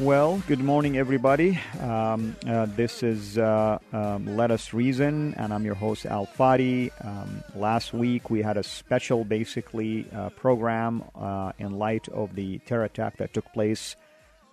Well, 0.00 0.40
good 0.46 0.60
morning, 0.60 0.96
everybody. 0.96 1.58
Um, 1.80 2.36
uh, 2.46 2.66
this 2.66 3.02
is 3.02 3.36
uh, 3.36 3.80
um, 3.92 4.36
Let 4.36 4.52
Us 4.52 4.72
Reason, 4.72 5.34
and 5.34 5.52
I'm 5.52 5.64
your 5.64 5.74
host, 5.74 6.06
Al 6.06 6.24
Fadi. 6.24 6.92
Um, 7.04 7.42
last 7.56 7.92
week, 7.92 8.30
we 8.30 8.40
had 8.40 8.56
a 8.56 8.62
special, 8.62 9.24
basically, 9.24 10.06
uh, 10.14 10.28
program 10.30 11.02
uh, 11.16 11.50
in 11.58 11.80
light 11.80 12.06
of 12.10 12.36
the 12.36 12.58
terror 12.58 12.84
attack 12.84 13.16
that 13.16 13.34
took 13.34 13.52
place 13.52 13.96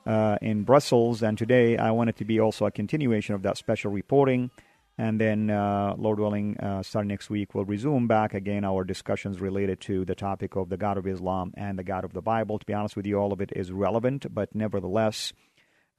uh, 0.08 0.40
in 0.42 0.64
Brussels, 0.64 1.22
and 1.22 1.38
today 1.38 1.78
I 1.78 1.92
want 1.92 2.10
it 2.10 2.18
to 2.18 2.26
be 2.26 2.40
also 2.40 2.66
a 2.66 2.72
continuation 2.72 3.36
of 3.36 3.44
that 3.44 3.56
special 3.56 3.92
reporting. 3.92 4.50
And 4.98 5.20
then, 5.20 5.50
uh, 5.50 5.94
Lord 5.98 6.20
willing, 6.20 6.56
starting 6.84 7.10
next 7.10 7.30
week, 7.30 7.54
we'll 7.54 7.66
resume 7.66 8.08
back 8.08 8.34
again 8.34 8.64
our 8.64 8.84
discussions 8.86 9.42
related 9.42 9.82
to 9.82 10.06
the 10.06 10.16
topic 10.16 10.56
of 10.56 10.70
the 10.70 10.78
God 10.78 10.98
of 10.98 11.06
Islam 11.06 11.54
and 11.58 11.78
the 11.78 11.84
God 11.84 12.06
of 12.06 12.14
the 12.14 12.22
Bible. 12.22 12.60
To 12.60 12.66
be 12.66 12.74
honest 12.74 12.96
with 12.96 13.06
you, 13.06 13.18
all 13.18 13.34
of 13.34 13.42
it 13.42 13.52
is 13.56 13.72
relevant, 13.72 14.34
but 14.34 14.56
nevertheless, 14.56 15.34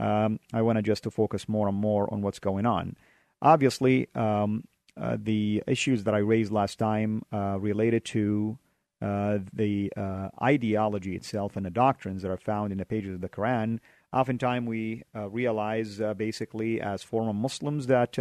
um, 0.00 0.40
I 0.52 0.62
want 0.62 0.76
to 0.76 0.82
just 0.82 1.02
to 1.04 1.10
focus 1.10 1.48
more 1.48 1.68
and 1.68 1.76
more 1.76 2.12
on 2.12 2.22
what's 2.22 2.38
going 2.38 2.64
on. 2.64 2.96
Obviously, 3.42 4.08
um, 4.14 4.64
uh, 4.96 5.16
the 5.20 5.62
issues 5.66 6.04
that 6.04 6.14
I 6.14 6.18
raised 6.18 6.50
last 6.50 6.78
time 6.78 7.22
uh, 7.32 7.58
related 7.60 8.04
to 8.06 8.58
uh, 9.02 9.38
the 9.52 9.92
uh, 9.94 10.30
ideology 10.42 11.14
itself 11.14 11.54
and 11.56 11.66
the 11.66 11.70
doctrines 11.70 12.22
that 12.22 12.30
are 12.30 12.38
found 12.38 12.72
in 12.72 12.78
the 12.78 12.86
pages 12.86 13.14
of 13.14 13.20
the 13.20 13.28
Quran. 13.28 13.78
Oftentimes, 14.10 14.66
we 14.66 15.02
uh, 15.14 15.28
realize, 15.28 16.00
uh, 16.00 16.14
basically, 16.14 16.80
as 16.80 17.02
former 17.02 17.34
Muslims, 17.34 17.88
that 17.88 18.18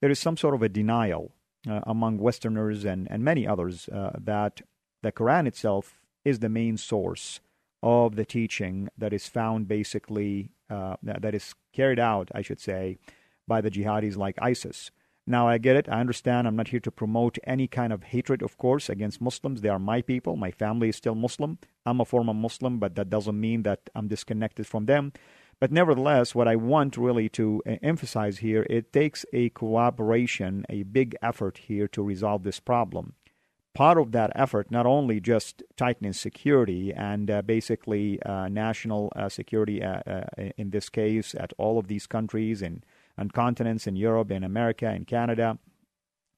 there 0.00 0.10
is 0.10 0.18
some 0.18 0.36
sort 0.36 0.54
of 0.54 0.62
a 0.62 0.68
denial 0.68 1.32
among 1.66 2.18
Westerners 2.18 2.84
and, 2.84 3.10
and 3.10 3.24
many 3.24 3.46
others 3.46 3.88
that 3.92 4.62
the 5.02 5.12
Quran 5.12 5.46
itself 5.46 6.00
is 6.24 6.40
the 6.40 6.48
main 6.48 6.76
source 6.76 7.40
of 7.82 8.16
the 8.16 8.24
teaching 8.24 8.88
that 8.98 9.12
is 9.12 9.28
found 9.28 9.68
basically 9.68 10.50
uh, 10.68 10.96
that 11.02 11.34
is 11.34 11.54
carried 11.72 11.98
out, 12.00 12.30
I 12.34 12.42
should 12.42 12.60
say, 12.60 12.98
by 13.46 13.60
the 13.60 13.70
jihadis 13.70 14.16
like 14.16 14.36
ISIS. 14.42 14.90
Now, 15.28 15.48
I 15.48 15.58
get 15.58 15.76
it. 15.76 15.88
I 15.88 16.00
understand. 16.00 16.46
I'm 16.46 16.56
not 16.56 16.68
here 16.68 16.80
to 16.80 16.90
promote 16.90 17.38
any 17.44 17.66
kind 17.66 17.92
of 17.92 18.04
hatred, 18.04 18.42
of 18.42 18.56
course, 18.58 18.88
against 18.88 19.20
Muslims. 19.20 19.60
They 19.60 19.68
are 19.68 19.78
my 19.78 20.00
people. 20.00 20.36
My 20.36 20.52
family 20.52 20.88
is 20.88 20.96
still 20.96 21.16
Muslim. 21.16 21.58
I'm 21.84 22.00
a 22.00 22.04
former 22.04 22.34
Muslim, 22.34 22.78
but 22.78 22.94
that 22.94 23.10
doesn't 23.10 23.38
mean 23.38 23.62
that 23.64 23.80
I'm 23.94 24.08
disconnected 24.08 24.66
from 24.66 24.86
them. 24.86 25.12
But 25.58 25.72
nevertheless, 25.72 26.34
what 26.34 26.48
I 26.48 26.56
want 26.56 26.96
really 26.96 27.28
to 27.30 27.62
uh, 27.66 27.76
emphasize 27.82 28.38
here, 28.38 28.66
it 28.68 28.92
takes 28.92 29.24
a 29.32 29.48
cooperation, 29.50 30.66
a 30.68 30.82
big 30.82 31.16
effort 31.22 31.58
here 31.58 31.88
to 31.88 32.02
resolve 32.02 32.42
this 32.42 32.60
problem. 32.60 33.14
Part 33.74 33.98
of 33.98 34.12
that 34.12 34.32
effort, 34.34 34.70
not 34.70 34.86
only 34.86 35.20
just 35.20 35.62
tightening 35.76 36.14
security 36.14 36.92
and 36.92 37.30
uh, 37.30 37.42
basically 37.42 38.20
uh, 38.22 38.48
national 38.48 39.12
uh, 39.14 39.28
security 39.28 39.82
uh, 39.82 40.00
uh, 40.06 40.24
in 40.56 40.70
this 40.70 40.88
case 40.88 41.34
at 41.34 41.52
all 41.58 41.78
of 41.78 41.86
these 41.86 42.06
countries 42.06 42.62
and, 42.62 42.84
and 43.16 43.32
continents 43.32 43.86
in 43.86 43.96
Europe, 43.96 44.30
in 44.30 44.44
America, 44.44 44.90
in 44.90 45.04
Canada, 45.04 45.58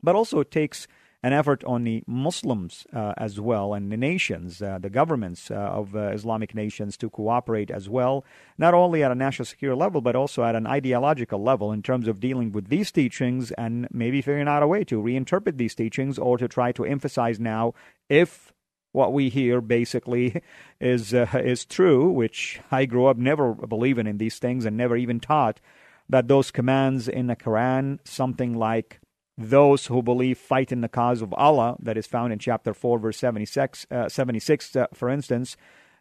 but 0.02 0.16
also 0.16 0.40
it 0.40 0.50
takes 0.50 0.88
an 1.22 1.32
effort 1.32 1.64
on 1.64 1.84
the 1.84 2.02
Muslims 2.06 2.86
uh, 2.92 3.12
as 3.16 3.40
well 3.40 3.74
and 3.74 3.90
the 3.90 3.96
nations, 3.96 4.62
uh, 4.62 4.78
the 4.78 4.90
governments 4.90 5.50
uh, 5.50 5.54
of 5.54 5.96
uh, 5.96 6.10
Islamic 6.10 6.54
nations 6.54 6.96
to 6.96 7.10
cooperate 7.10 7.70
as 7.70 7.88
well, 7.88 8.24
not 8.56 8.72
only 8.72 9.02
at 9.02 9.10
a 9.10 9.16
national 9.16 9.46
security 9.46 9.78
level, 9.78 10.00
but 10.00 10.14
also 10.14 10.44
at 10.44 10.54
an 10.54 10.66
ideological 10.66 11.42
level 11.42 11.72
in 11.72 11.82
terms 11.82 12.06
of 12.06 12.20
dealing 12.20 12.52
with 12.52 12.68
these 12.68 12.92
teachings 12.92 13.50
and 13.52 13.88
maybe 13.90 14.22
figuring 14.22 14.46
out 14.46 14.62
a 14.62 14.66
way 14.66 14.84
to 14.84 15.02
reinterpret 15.02 15.56
these 15.56 15.74
teachings 15.74 16.18
or 16.18 16.38
to 16.38 16.46
try 16.46 16.70
to 16.70 16.84
emphasize 16.84 17.40
now 17.40 17.74
if 18.08 18.52
what 18.92 19.12
we 19.12 19.28
hear 19.28 19.60
basically 19.60 20.40
is 20.80 21.12
uh, 21.12 21.26
is 21.34 21.64
true, 21.64 22.08
which 22.10 22.60
I 22.70 22.84
grew 22.84 23.06
up 23.06 23.16
never 23.16 23.54
believing 23.54 24.06
in 24.06 24.18
these 24.18 24.38
things 24.38 24.64
and 24.64 24.76
never 24.76 24.96
even 24.96 25.20
taught 25.20 25.60
that 26.08 26.28
those 26.28 26.50
commands 26.50 27.08
in 27.08 27.26
the 27.26 27.36
Quran, 27.36 27.98
something 28.04 28.56
like 28.56 29.00
those 29.38 29.86
who 29.86 30.02
believe 30.02 30.36
fight 30.36 30.72
in 30.72 30.80
the 30.80 30.88
cause 30.88 31.22
of 31.22 31.32
Allah, 31.34 31.76
that 31.80 31.96
is 31.96 32.08
found 32.08 32.32
in 32.32 32.40
chapter 32.40 32.74
4, 32.74 32.98
verse 32.98 33.18
76, 33.18 33.86
uh, 33.90 34.08
76 34.08 34.76
uh, 34.76 34.86
for 34.92 35.08
instance. 35.08 35.56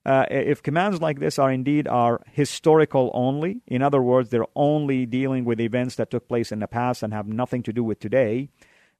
Uh, 0.06 0.26
if 0.32 0.64
commands 0.64 1.02
like 1.02 1.20
this 1.20 1.38
are 1.38 1.52
indeed 1.52 1.88
are 1.88 2.22
historical 2.32 3.12
only, 3.14 3.62
in 3.68 3.82
other 3.82 4.02
words, 4.02 4.30
they're 4.30 4.46
only 4.56 5.06
dealing 5.06 5.46
with 5.46 5.60
events 5.60 5.96
that 5.96 6.10
took 6.10 6.28
place 6.28 6.52
in 6.52 6.60
the 6.60 6.68
past 6.68 7.04
and 7.04 7.14
have 7.14 7.28
nothing 7.28 7.62
to 7.62 7.74
do 7.74 7.84
with 7.84 8.00
today, 8.00 8.50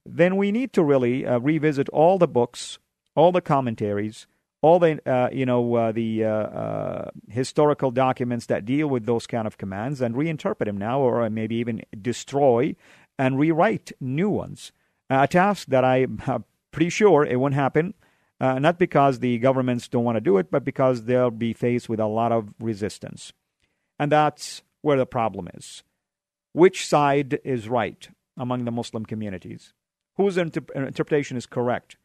then 0.06 0.36
we 0.36 0.52
need 0.52 0.72
to 0.72 0.84
really 0.84 1.26
uh, 1.26 1.38
revisit 1.38 1.88
all 1.88 2.18
the 2.18 2.28
books, 2.28 2.78
all 3.16 3.32
the 3.32 3.40
commentaries, 3.40 4.26
all 4.60 4.78
the 4.78 5.00
uh, 5.10 5.30
you 5.32 5.46
know 5.46 5.74
uh, 5.76 5.92
the 5.92 7.10
historical 7.28 7.90
documents 7.90 8.46
that 8.46 8.64
deal 8.64 8.86
with 8.86 9.06
those 9.06 9.26
kind 9.26 9.46
of 9.46 9.56
commands 9.56 10.00
and 10.00 10.14
reinterpret 10.14 10.66
them 10.66 10.76
now, 10.76 11.00
or 11.00 11.28
maybe 11.30 11.56
even 11.56 11.82
destroy 12.00 12.74
and 13.18 13.38
rewrite 13.38 13.92
new 14.00 14.30
ones. 14.30 14.72
a 15.10 15.26
task 15.26 15.68
that 15.68 15.84
I'm 15.84 16.44
pretty 16.70 16.90
sure 16.90 17.24
it 17.24 17.40
won't 17.40 17.54
happen, 17.54 17.94
uh, 18.40 18.58
not 18.58 18.78
because 18.78 19.18
the 19.18 19.38
governments 19.38 19.88
don't 19.88 20.04
want 20.04 20.16
to 20.16 20.20
do 20.20 20.38
it, 20.38 20.50
but 20.50 20.64
because 20.64 21.04
they'll 21.04 21.30
be 21.30 21.52
faced 21.52 21.88
with 21.88 22.00
a 22.00 22.06
lot 22.06 22.32
of 22.32 22.54
resistance. 22.60 23.32
And 23.98 24.12
that's 24.12 24.62
where 24.82 24.96
the 24.96 25.06
problem 25.06 25.48
is. 25.54 25.82
Which 26.52 26.86
side 26.86 27.40
is 27.44 27.68
right 27.68 28.08
among 28.36 28.64
the 28.64 28.70
Muslim 28.70 29.04
communities? 29.04 29.72
Whose 30.16 30.36
inter- 30.36 30.64
interpretation 30.74 31.36
is 31.36 31.46
correct? 31.46 31.96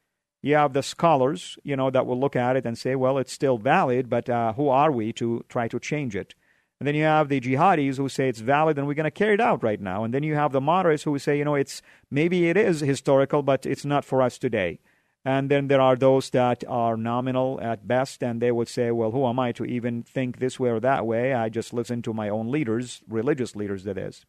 You 0.41 0.56
have 0.56 0.74
the 0.74 0.84
scholars, 0.84 1.57
you 1.63 1.75
know, 1.75 1.90
that 1.90 2.06
will 2.06 2.19
look 2.19 2.35
at 2.35 2.57
it 2.57 2.66
and 2.66 2.78
say, 2.78 2.95
well, 2.95 3.18
it's 3.18 3.31
still 3.31 3.57
valid, 3.57 4.09
but 4.09 4.30
uh, 4.30 4.53
who 4.53 4.68
are 4.69 4.91
we 4.91 5.13
to 5.13 5.45
try 5.47 5.68
to 5.69 5.80
change 5.80 6.16
it? 6.16 6.35
And 6.79 6.88
then 6.88 6.95
you 6.95 7.03
have 7.03 7.29
the 7.29 7.39
jihadis 7.39 7.97
who 7.97 8.09
say 8.09 8.28
it's 8.28 8.39
valid 8.39 8.78
and 8.78 8.88
we're 8.88 8.94
going 8.94 9.06
to 9.06 9.11
carry 9.11 9.35
it 9.35 9.41
out 9.41 9.63
right 9.63 9.79
now. 9.79 10.03
And 10.03 10.13
then 10.13 10.23
you 10.23 10.35
have 10.35 10.51
the 10.51 10.59
moderates 10.59 11.03
who 11.03 11.17
say, 11.17 11.38
you 11.38 11.45
know, 11.45 11.56
it's 11.56 11.81
maybe 12.11 12.50
it 12.50 12.57
is 12.57 12.81
historical, 12.81 13.41
but 13.41 13.66
it's 13.66 13.85
not 13.85 14.03
for 14.03 14.22
us 14.22 14.38
today. 14.38 14.79
And 15.25 15.50
then 15.50 15.69
there 15.69 15.79
are 15.79 15.95
those 15.95 16.29
that 16.31 16.66
are 16.67 16.97
nominal 16.97 17.57
at 17.62 17.88
best, 17.88 18.22
and 18.22 18.41
they 18.41 18.51
would 18.51 18.67
say, 18.67 18.91
well, 18.91 19.12
who 19.12 19.25
am 19.25 19.39
I 19.39 19.53
to 19.53 19.63
even 19.63 20.03
think 20.03 20.39
this 20.39 20.59
way 20.59 20.69
or 20.69 20.81
that 20.81 21.06
way? 21.06 21.33
I 21.33 21.47
just 21.47 21.73
listen 21.73 22.01
to 22.01 22.13
my 22.13 22.28
own 22.28 22.51
leaders, 22.51 23.01
religious 23.07 23.56
leaders, 23.56 23.86
that 23.86 23.97
is. 23.97 24.25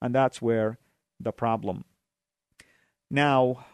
And 0.00 0.14
that's 0.14 0.40
where 0.40 0.78
the 1.18 1.32
problem. 1.32 1.84
Now, 3.10 3.66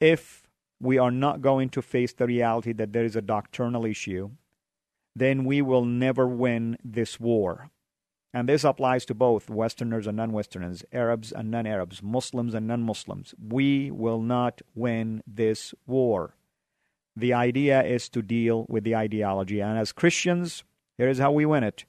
if 0.00 0.48
we 0.80 0.96
are 0.96 1.10
not 1.10 1.42
going 1.42 1.68
to 1.70 1.82
face 1.82 2.14
the 2.14 2.26
reality 2.26 2.72
that 2.72 2.94
there 2.94 3.04
is 3.04 3.16
a 3.16 3.22
doctrinal 3.22 3.84
issue, 3.84 4.30
then 5.14 5.44
we 5.44 5.62
will 5.62 5.84
never 5.84 6.26
win 6.26 6.76
this 6.84 7.20
war. 7.20 7.70
And 8.32 8.48
this 8.48 8.64
applies 8.64 9.04
to 9.06 9.14
both 9.14 9.48
Westerners 9.48 10.08
and 10.08 10.16
non 10.16 10.32
Westerners, 10.32 10.84
Arabs 10.92 11.30
and 11.30 11.50
non 11.50 11.66
Arabs, 11.66 12.02
Muslims 12.02 12.52
and 12.52 12.66
non 12.66 12.82
Muslims. 12.82 13.32
We 13.40 13.92
will 13.92 14.20
not 14.20 14.60
win 14.74 15.22
this 15.26 15.72
war. 15.86 16.34
The 17.16 17.32
idea 17.32 17.84
is 17.84 18.08
to 18.08 18.22
deal 18.22 18.66
with 18.68 18.82
the 18.82 18.96
ideology. 18.96 19.60
And 19.60 19.78
as 19.78 19.92
Christians, 19.92 20.64
here 20.98 21.08
is 21.08 21.18
how 21.18 21.30
we 21.30 21.46
win 21.46 21.62
it 21.62 21.84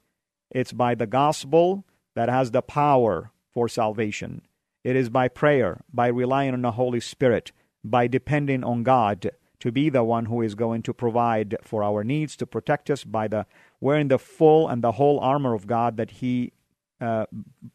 it's 0.50 0.72
by 0.72 0.94
the 0.94 1.06
gospel 1.08 1.84
that 2.14 2.28
has 2.28 2.52
the 2.52 2.62
power 2.62 3.32
for 3.52 3.68
salvation. 3.68 4.42
It 4.84 4.94
is 4.94 5.08
by 5.08 5.26
prayer, 5.26 5.80
by 5.92 6.06
relying 6.06 6.54
on 6.54 6.62
the 6.62 6.72
Holy 6.72 7.00
Spirit, 7.00 7.50
by 7.82 8.06
depending 8.06 8.62
on 8.62 8.84
God 8.84 9.32
to 9.60 9.72
be 9.72 9.88
the 9.88 10.04
one 10.04 10.26
who 10.26 10.42
is 10.42 10.54
going 10.54 10.82
to 10.82 10.94
provide 10.94 11.56
for 11.62 11.82
our 11.82 12.04
needs, 12.04 12.36
to 12.36 12.46
protect 12.46 12.90
us 12.90 13.04
by 13.04 13.28
the 13.28 13.46
wearing 13.80 14.08
the 14.08 14.18
full 14.18 14.68
and 14.68 14.82
the 14.82 14.92
whole 14.92 15.18
armor 15.20 15.54
of 15.54 15.66
God 15.66 15.96
that 15.96 16.10
He 16.10 16.52
uh, 17.00 17.26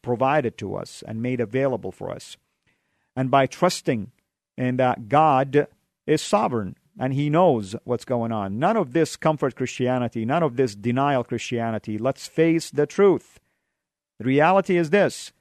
provided 0.02 0.58
to 0.58 0.74
us 0.76 1.02
and 1.06 1.22
made 1.22 1.40
available 1.40 1.92
for 1.92 2.10
us. 2.10 2.36
And 3.14 3.30
by 3.30 3.46
trusting 3.46 4.10
in 4.56 4.76
that 4.76 5.08
God 5.08 5.66
is 6.06 6.22
sovereign 6.22 6.76
and 6.98 7.14
He 7.14 7.30
knows 7.30 7.74
what's 7.84 8.04
going 8.04 8.32
on. 8.32 8.58
None 8.58 8.76
of 8.76 8.92
this 8.92 9.16
comfort 9.16 9.56
Christianity, 9.56 10.24
none 10.24 10.42
of 10.42 10.56
this 10.56 10.74
denial 10.74 11.24
Christianity. 11.24 11.98
Let's 11.98 12.26
face 12.26 12.70
the 12.70 12.86
truth. 12.86 13.40
The 14.18 14.24
reality 14.24 14.76
is 14.76 14.90
this 14.90 15.32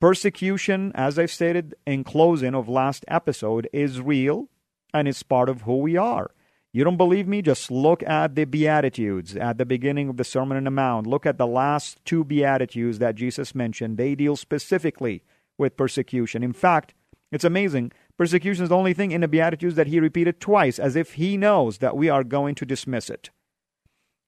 persecution, 0.00 0.92
as 0.94 1.18
I've 1.18 1.30
stated 1.30 1.74
in 1.86 2.04
closing 2.04 2.54
of 2.54 2.68
last 2.68 3.04
episode, 3.08 3.68
is 3.72 4.00
real 4.00 4.48
and 4.92 5.08
it's 5.08 5.22
part 5.22 5.48
of 5.48 5.62
who 5.62 5.78
we 5.78 5.96
are. 5.96 6.30
You 6.72 6.84
don't 6.84 6.96
believe 6.96 7.28
me? 7.28 7.42
Just 7.42 7.70
look 7.70 8.02
at 8.02 8.34
the 8.34 8.44
Beatitudes 8.44 9.36
at 9.36 9.58
the 9.58 9.66
beginning 9.66 10.08
of 10.08 10.16
the 10.16 10.24
Sermon 10.24 10.56
on 10.56 10.64
the 10.64 10.70
Mount. 10.70 11.06
Look 11.06 11.26
at 11.26 11.36
the 11.36 11.46
last 11.46 12.02
two 12.06 12.24
Beatitudes 12.24 12.98
that 12.98 13.14
Jesus 13.14 13.54
mentioned. 13.54 13.98
They 13.98 14.14
deal 14.14 14.36
specifically 14.36 15.22
with 15.58 15.76
persecution. 15.76 16.42
In 16.42 16.54
fact, 16.54 16.94
it's 17.30 17.44
amazing. 17.44 17.92
Persecution 18.16 18.62
is 18.62 18.68
the 18.70 18.76
only 18.76 18.94
thing 18.94 19.12
in 19.12 19.20
the 19.20 19.28
Beatitudes 19.28 19.74
that 19.74 19.86
he 19.86 20.00
repeated 20.00 20.40
twice, 20.40 20.78
as 20.78 20.96
if 20.96 21.14
he 21.14 21.36
knows 21.36 21.78
that 21.78 21.96
we 21.96 22.08
are 22.08 22.24
going 22.24 22.54
to 22.54 22.64
dismiss 22.64 23.10
it. 23.10 23.30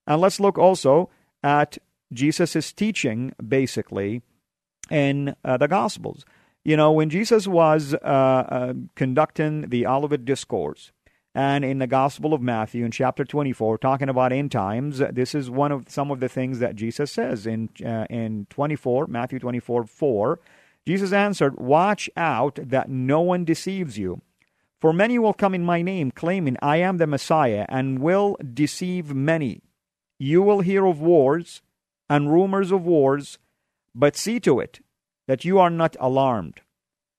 And 0.07 0.21
let's 0.21 0.41
look 0.41 0.59
also 0.59 1.09
at 1.43 1.79
Jesus' 2.13 2.73
teaching, 2.73 3.33
basically, 3.47 4.23
in 4.91 5.35
uh, 5.45 5.57
the 5.57 5.69
Gospels. 5.69 6.25
You 6.65 6.79
know, 6.79 6.93
when 6.93 7.11
Jesus 7.11 7.47
was 7.47 7.93
uh, 7.93 7.97
uh, 7.99 8.73
conducting 8.95 9.69
the 9.69 9.87
Olivet 9.87 10.25
Discourse, 10.25 10.93
and 11.35 11.63
in 11.63 11.79
the 11.79 11.87
Gospel 11.87 12.33
of 12.33 12.41
Matthew, 12.41 12.85
in 12.87 12.91
chapter 12.91 13.25
24, 13.25 13.77
talking 13.77 14.09
about 14.09 14.33
end 14.33 14.51
times, 14.53 14.99
this 14.99 15.35
is 15.35 15.51
one 15.51 15.73
of 15.73 15.91
some 15.91 16.11
of 16.11 16.21
the 16.21 16.29
things 16.29 16.61
that 16.61 16.77
Jesus 16.77 17.13
says 17.13 17.47
in 17.47 17.69
uh, 17.85 18.07
in 18.09 18.47
24, 18.49 19.09
Matthew 19.09 19.39
24, 19.39 19.85
4. 19.85 20.41
Jesus 20.87 21.13
answered, 21.13 21.59
Watch 21.59 22.09
out 22.17 22.59
that 22.63 22.89
no 22.89 23.21
one 23.21 23.45
deceives 23.45 23.99
you. 23.99 24.23
For 24.81 24.93
many 24.93 25.19
will 25.19 25.35
come 25.35 25.55
in 25.55 25.65
my 25.65 25.83
name, 25.83 26.13
claiming, 26.13 26.57
I 26.63 26.77
am 26.77 26.99
the 26.99 27.07
Messiah, 27.07 27.67
and 27.69 27.99
will 27.99 28.37
deceive 28.55 29.15
many. 29.15 29.61
You 30.19 30.41
will 30.41 30.61
hear 30.61 30.87
of 30.87 31.01
wars 31.01 31.63
and 32.09 32.33
rumors 32.33 32.71
of 32.71 32.85
wars, 32.85 33.39
but 33.95 34.17
see 34.17 34.39
to 34.41 34.61
it 34.61 34.81
that 35.27 35.45
you 35.45 35.59
are 35.59 35.71
not 35.71 35.97
alarmed. 36.01 36.61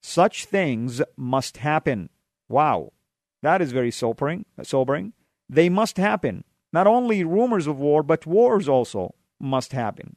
Such 0.01 0.45
things 0.45 1.01
must 1.17 1.57
happen. 1.57 2.09
Wow. 2.47 2.93
That 3.41 3.61
is 3.61 3.71
very 3.71 3.91
sobering. 3.91 4.45
Sobering. 4.63 5.13
They 5.49 5.69
must 5.69 5.97
happen. 5.97 6.43
Not 6.71 6.87
only 6.87 7.23
rumors 7.23 7.67
of 7.67 7.79
war, 7.79 8.03
but 8.03 8.25
wars 8.25 8.67
also 8.69 9.15
must 9.39 9.71
happen. 9.71 10.15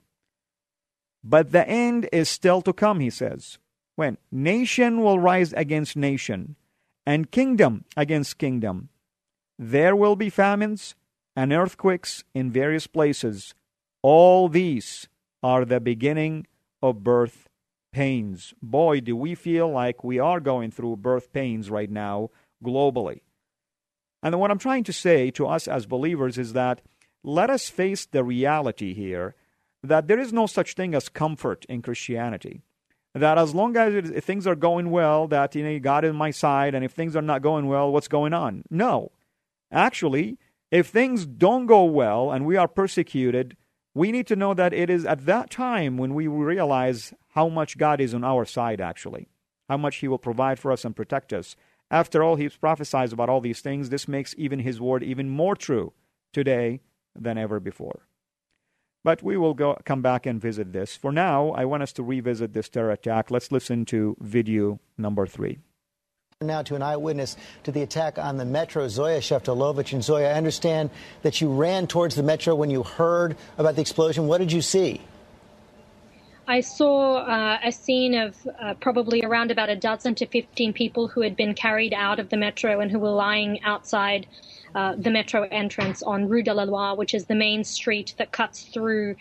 But 1.25 1.53
the 1.53 1.69
end 1.69 2.09
is 2.13 2.29
still 2.29 2.63
to 2.63 2.73
come, 2.73 3.01
he 3.01 3.11
says. 3.11 3.59
When 3.97 4.19
nation 4.31 5.03
will 5.03 5.19
rise 5.19 5.53
against 5.55 5.97
nation, 5.97 6.57
and 7.05 7.31
kingdom 7.31 7.85
against 7.97 8.39
kingdom, 8.39 8.91
there 9.59 9.97
will 9.97 10.15
be 10.15 10.31
famines 10.31 10.95
and 11.35 11.53
earthquakes 11.53 12.23
in 12.35 12.53
various 12.53 12.87
places. 12.87 13.55
All 14.03 14.49
these 14.49 15.09
are 15.43 15.65
the 15.65 15.81
beginning 15.81 16.47
of 16.83 17.03
birth 17.03 17.48
pains. 17.93 18.55
Boy, 18.63 19.01
do 19.01 19.17
we 19.17 19.35
feel 19.35 19.69
like 19.69 20.05
we 20.05 20.19
are 20.19 20.41
going 20.41 20.71
through 20.71 20.97
birth 20.97 21.33
pains 21.33 21.71
right 21.71 21.91
now 21.91 22.31
globally. 22.65 23.21
And 24.23 24.39
what 24.41 24.51
I'm 24.51 24.59
trying 24.59 24.85
to 24.85 24.93
say 24.93 25.31
to 25.33 25.47
us 25.47 25.69
as 25.69 25.87
believers 25.87 26.39
is 26.39 26.53
that 26.53 26.81
let 27.23 27.51
us 27.51 27.69
face 27.69 28.07
the 28.07 28.25
reality 28.25 28.95
here 28.95 29.35
that 29.83 30.09
there 30.09 30.19
is 30.19 30.33
no 30.33 30.47
such 30.47 30.75
thing 30.75 30.95
as 30.95 31.09
comfort 31.09 31.65
in 31.69 31.83
Christianity. 31.83 32.63
That 33.15 33.39
as 33.39 33.55
long 33.55 33.77
as 33.77 33.95
it, 33.95 34.25
things 34.25 34.47
are 34.47 34.57
going 34.57 34.91
well, 34.91 35.29
that 35.29 35.55
you 35.55 35.65
know 35.65 35.79
God 35.79 36.05
is 36.05 36.13
my 36.13 36.31
side, 36.31 36.75
and 36.75 36.85
if 36.85 36.93
things 36.93 37.17
are 37.17 37.23
not 37.23 37.43
going 37.43 37.67
well, 37.67 37.91
what's 37.91 38.09
going 38.09 38.33
on? 38.33 38.65
No, 38.71 39.13
actually, 39.73 40.37
if 40.71 40.89
things 40.89 41.27
don't 41.27 41.67
go 41.67 41.85
well 41.85 42.31
and 42.31 42.45
we 42.45 42.57
are 42.57 42.69
persecuted, 42.69 43.57
we 43.99 44.13
need 44.13 44.27
to 44.29 44.37
know 44.37 44.55
that 44.55 44.73
it 44.73 44.89
is 44.91 45.05
at 45.05 45.27
that 45.27 45.51
time 45.51 45.97
when 45.97 46.15
we 46.15 46.27
realize 46.27 47.13
how 47.31 47.49
much 47.49 47.79
God 47.79 48.01
is 48.01 48.15
on 48.15 48.25
our 48.25 48.45
side. 48.45 48.81
Actually, 48.81 49.29
how 49.69 49.77
much 49.77 49.97
He 49.97 50.09
will 50.09 50.19
provide 50.19 50.59
for 50.59 50.71
us 50.73 50.85
and 50.85 50.95
protect 50.95 51.33
us, 51.33 51.57
after 51.91 52.23
all, 52.23 52.37
he 52.37 52.49
prophesies 52.49 53.13
about 53.13 53.29
all 53.29 53.41
these 53.41 53.61
things. 53.61 53.89
This 53.89 54.09
makes 54.09 54.35
even 54.37 54.61
his 54.61 54.81
word 54.81 55.03
even 55.03 55.29
more 55.29 55.57
true 55.57 55.93
today 56.33 56.81
than 57.15 57.39
ever 57.39 57.61
before. 57.61 58.07
But 59.05 59.23
we 59.23 59.37
will 59.37 59.55
go, 59.55 59.79
come 59.85 60.03
back 60.03 60.27
and 60.27 60.41
visit 60.41 60.73
this. 60.73 60.97
For 60.97 61.13
now, 61.13 61.51
I 61.51 61.65
want 61.65 61.83
us 61.83 61.93
to 61.95 62.03
revisit 62.03 62.53
this 62.53 62.69
terror 62.69 62.91
attack. 62.91 63.31
Let's 63.31 63.53
listen 63.53 63.85
to 63.87 64.17
video 64.21 64.81
number 64.99 65.27
three. 65.27 65.59
Now 66.41 66.63
to 66.63 66.77
an 66.77 66.83
eyewitness 66.83 67.37
to 67.65 67.73
the 67.73 67.83
attack 67.83 68.17
on 68.17 68.37
the 68.37 68.45
metro, 68.45 68.87
Zoya 68.87 69.19
Sheftalovich. 69.19 69.93
And 69.93 70.05
Zoya, 70.05 70.31
I 70.31 70.35
understand 70.35 70.91
that 71.23 71.41
you 71.41 71.51
ran 71.51 71.89
towards 71.89 72.15
the 72.15 72.23
metro 72.23 72.55
when 72.55 72.71
you 72.71 72.85
heard 72.85 73.37
about 73.59 73.75
the 73.75 73.81
explosion. 73.81 74.29
What 74.29 74.39
did 74.39 74.53
you 74.53 74.63
see? 74.63 75.01
I 76.47 76.61
saw 76.61 77.17
uh, 77.17 77.59
a 77.65 77.73
scene 77.73 78.15
of 78.15 78.37
uh, 78.57 78.75
probably 78.75 79.25
around 79.25 79.51
about 79.51 79.69
a 79.69 79.75
dozen 79.75 80.15
to 80.15 80.27
15 80.27 80.75
people 80.75 81.09
who 81.09 81.23
had 81.23 81.35
been 81.35 81.55
carried 81.55 81.93
out 81.93 82.21
of 82.21 82.29
the 82.29 82.37
metro 82.37 82.79
and 82.79 82.89
who 82.89 83.01
were 83.01 83.11
lying 83.11 83.61
outside 83.65 84.29
uh, 84.75 84.95
the 84.97 85.11
metro 85.11 85.43
entrance 85.51 86.03
on 86.03 86.29
Rue 86.29 86.43
de 86.43 86.53
la 86.53 86.65
Loi, 86.65 86.95
which 86.95 87.15
is 87.15 87.27
the 87.27 87.35
main 87.35 87.65
street 87.65 88.15
that 88.19 88.33
cuts 88.33 88.63
through 88.63 89.17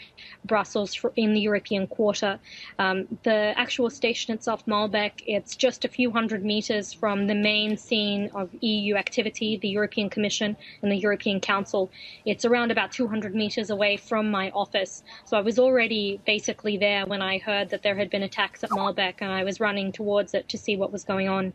Brussels 0.45 0.99
in 1.15 1.33
the 1.33 1.39
European 1.39 1.87
quarter. 1.87 2.39
Um, 2.79 3.07
the 3.23 3.53
actual 3.57 3.89
station 3.89 4.33
itself, 4.33 4.65
Maelbeek, 4.65 5.23
it's 5.25 5.55
just 5.55 5.85
a 5.85 5.87
few 5.87 6.11
hundred 6.11 6.43
meters 6.43 6.93
from 6.93 7.27
the 7.27 7.35
main 7.35 7.77
scene 7.77 8.29
of 8.33 8.49
EU 8.61 8.95
activity, 8.95 9.57
the 9.57 9.69
European 9.69 10.09
Commission 10.09 10.57
and 10.81 10.91
the 10.91 10.97
European 10.97 11.39
Council. 11.39 11.89
It's 12.25 12.45
around 12.45 12.71
about 12.71 12.91
200 12.91 13.35
meters 13.35 13.69
away 13.69 13.97
from 13.97 14.29
my 14.31 14.51
office. 14.51 15.03
So 15.25 15.37
I 15.37 15.41
was 15.41 15.59
already 15.59 16.19
basically 16.25 16.77
there 16.77 17.05
when 17.05 17.21
I 17.21 17.37
heard 17.37 17.69
that 17.69 17.83
there 17.83 17.95
had 17.95 18.09
been 18.09 18.23
attacks 18.23 18.63
at 18.63 18.69
Maelbeek, 18.69 19.15
and 19.19 19.31
I 19.31 19.43
was 19.43 19.59
running 19.59 19.91
towards 19.91 20.33
it 20.33 20.49
to 20.49 20.57
see 20.57 20.75
what 20.75 20.91
was 20.91 21.03
going 21.03 21.29
on 21.29 21.53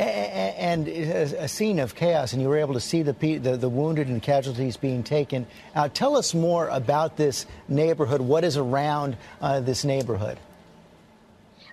and 0.00 0.88
a 0.88 1.48
scene 1.48 1.78
of 1.78 1.94
chaos, 1.94 2.32
and 2.32 2.40
you 2.42 2.48
were 2.48 2.58
able 2.58 2.74
to 2.74 2.80
see 2.80 3.02
the, 3.02 3.12
the, 3.12 3.56
the 3.56 3.68
wounded 3.68 4.08
and 4.08 4.22
casualties 4.22 4.76
being 4.76 5.02
taken 5.02 5.46
out. 5.74 5.94
Tell 5.94 6.16
us 6.16 6.34
more 6.34 6.68
about 6.68 7.16
this 7.16 7.46
neighborhood. 7.68 8.20
What 8.20 8.44
is 8.44 8.56
around 8.56 9.16
uh, 9.40 9.60
this 9.60 9.84
neighborhood? 9.84 10.38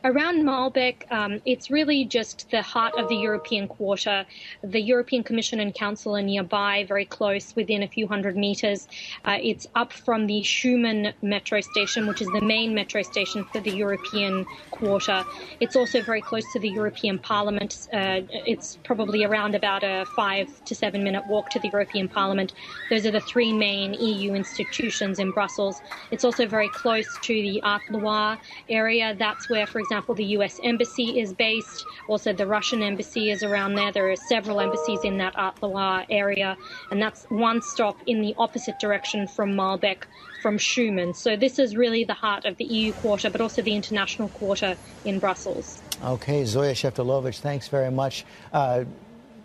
Around 0.08 0.44
Maelbeek, 0.46 1.12
um, 1.12 1.42
it's 1.46 1.70
really 1.70 2.06
just 2.06 2.50
the 2.50 2.62
heart 2.62 2.94
of 2.98 3.10
the 3.10 3.16
European 3.18 3.68
quarter. 3.68 4.26
The 4.64 4.80
European 4.80 5.22
Commission 5.22 5.60
and 5.60 5.76
Council 5.76 6.16
are 6.16 6.22
nearby, 6.22 6.86
very 6.88 7.04
close, 7.04 7.54
within 7.58 7.84
a 7.84 7.90
few 7.90 8.08
hundred 8.08 8.38
meters. 8.38 8.88
Uh, 9.26 9.38
it's 9.44 9.68
up 9.76 9.92
from 9.92 10.26
the 10.28 10.40
Schuman 10.44 11.14
metro 11.22 11.60
station, 11.60 12.08
which 12.08 12.22
is 12.22 12.30
the 12.30 12.40
main 12.40 12.74
metro 12.74 13.02
station 13.02 13.44
for 13.52 13.60
the 13.60 13.70
European 13.72 14.46
quarter. 14.72 15.26
It's 15.60 15.76
also 15.76 16.02
very 16.02 16.22
close 16.22 16.46
to 16.54 16.60
the 16.60 16.70
European 16.70 17.20
Parliament. 17.20 17.90
Uh, 17.92 18.22
it's 18.32 18.78
probably 18.86 19.26
around 19.26 19.56
about 19.56 19.84
a 19.84 20.06
five 20.16 20.48
to 20.64 20.74
seven 20.74 21.04
minute 21.04 21.28
walk 21.28 21.50
to 21.50 21.60
the 21.60 21.68
European 21.68 22.08
Parliament. 22.08 22.54
Those 22.90 23.06
are 23.06 23.12
the 23.12 23.20
three 23.20 23.52
main 23.52 23.94
EU 23.96 24.36
institutions 24.36 25.20
in 25.20 25.32
Brussels. 25.32 25.82
It's 26.12 26.24
also 26.24 26.48
very 26.48 26.70
close 26.70 27.18
to 27.24 27.34
the 27.34 27.60
Haute 27.66 27.82
Loire 27.92 28.38
area. 28.70 29.14
That's 29.14 29.50
where, 29.50 29.68
for 29.68 29.80
example, 29.80 29.97
the 30.16 30.26
U.S. 30.26 30.60
Embassy 30.64 31.20
is 31.20 31.34
based. 31.34 31.86
Also, 32.08 32.34
the 32.34 32.48
Russian 32.48 32.82
Embassy 32.84 33.32
is 33.32 33.44
around 33.44 33.76
there. 33.76 33.92
There 33.92 34.12
are 34.12 34.16
several 34.16 34.60
embassies 34.60 35.00
in 35.04 35.18
that 35.18 35.36
Loire 35.62 36.06
area, 36.10 36.58
and 36.92 37.02
that's 37.02 37.26
one 37.26 37.62
stop 37.62 37.98
in 38.06 38.22
the 38.22 38.36
opposite 38.38 38.80
direction 38.80 39.28
from 39.28 39.54
Maelbeek, 39.54 40.04
from 40.42 40.58
Schuman. 40.58 41.16
So 41.16 41.36
this 41.36 41.60
is 41.60 41.76
really 41.76 42.04
the 42.04 42.14
heart 42.14 42.46
of 42.46 42.58
the 42.58 42.66
EU 42.66 42.94
quarter, 42.94 43.30
but 43.30 43.42
also 43.42 43.62
the 43.62 43.76
international 43.76 44.30
quarter 44.30 44.78
in 45.06 45.20
Brussels. 45.20 45.82
Okay, 46.04 46.46
Zoya 46.46 46.74
Sheftalovich, 46.74 47.40
thanks 47.40 47.68
very 47.68 47.92
much 47.92 48.26
uh, 48.54 48.86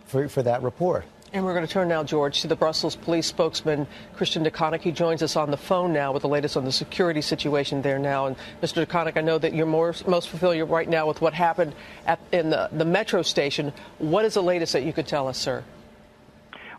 for, 0.05 0.27
for 0.27 0.43
that 0.43 0.61
report. 0.61 1.05
And 1.33 1.43
we're 1.43 1.55
going 1.55 1.65
to 1.65 1.71
turn 1.71 1.87
now, 1.87 2.03
George, 2.03 2.41
to 2.41 2.47
the 2.47 2.55
Brussels 2.55 2.95
police 2.95 3.25
spokesman, 3.25 3.87
Christian 4.15 4.43
De 4.43 4.51
Coninck. 4.51 4.81
He 4.81 4.91
joins 4.91 5.23
us 5.23 5.35
on 5.35 5.49
the 5.49 5.57
phone 5.57 5.91
now 5.91 6.11
with 6.11 6.21
the 6.21 6.27
latest 6.27 6.55
on 6.55 6.63
the 6.63 6.71
security 6.71 7.21
situation 7.21 7.81
there 7.81 7.97
now. 7.97 8.27
And 8.27 8.35
Mr. 8.61 8.75
De 8.75 8.85
Coninck, 8.85 9.17
I 9.17 9.21
know 9.21 9.39
that 9.39 9.51
you're 9.51 9.65
more, 9.65 9.95
most 10.05 10.29
familiar 10.29 10.63
right 10.63 10.87
now 10.87 11.07
with 11.07 11.21
what 11.21 11.33
happened 11.33 11.73
at, 12.05 12.19
in 12.31 12.51
the, 12.51 12.69
the 12.71 12.85
metro 12.85 13.23
station. 13.23 13.73
What 13.97 14.25
is 14.25 14.35
the 14.35 14.43
latest 14.43 14.73
that 14.73 14.83
you 14.83 14.93
could 14.93 15.07
tell 15.07 15.27
us, 15.27 15.39
sir? 15.39 15.63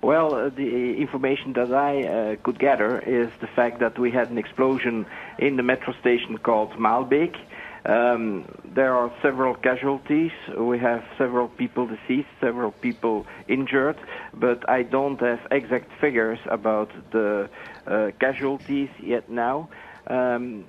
Well, 0.03 0.35
uh, 0.35 0.51
the 0.51 0.99
information 0.99 1.55
that 1.55 1.73
I 1.73 2.05
uh, 2.05 2.37
could 2.37 2.61
gather 2.61 3.01
is 3.01 3.31
the 3.41 3.49
fact 3.49 3.81
that 3.81 3.99
we 3.99 4.13
had 4.13 4.31
an 4.31 4.39
explosion 4.39 5.05
in 5.37 5.57
the 5.57 5.65
metro 5.65 5.95
station 5.95 6.39
called 6.39 6.71
Maelbeek. 6.75 7.37
Um, 7.87 8.47
there 8.65 8.95
are 8.95 9.13
several 9.21 9.55
casualties. 9.55 10.33
We 10.57 10.79
have 10.79 11.05
several 11.19 11.49
people 11.49 11.87
deceased, 11.87 12.29
several 12.41 12.73
people 12.73 13.27
injured, 13.47 13.99
but 14.33 14.67
I 14.69 14.83
don't 14.83 15.21
have 15.21 15.41
exact 15.51 15.91
figures 16.01 16.39
about 16.51 16.91
the 17.13 17.51
uh, 17.87 18.11
casualties 18.19 18.89
yet 19.03 19.29
now. 19.29 19.69
Um, 20.07 20.65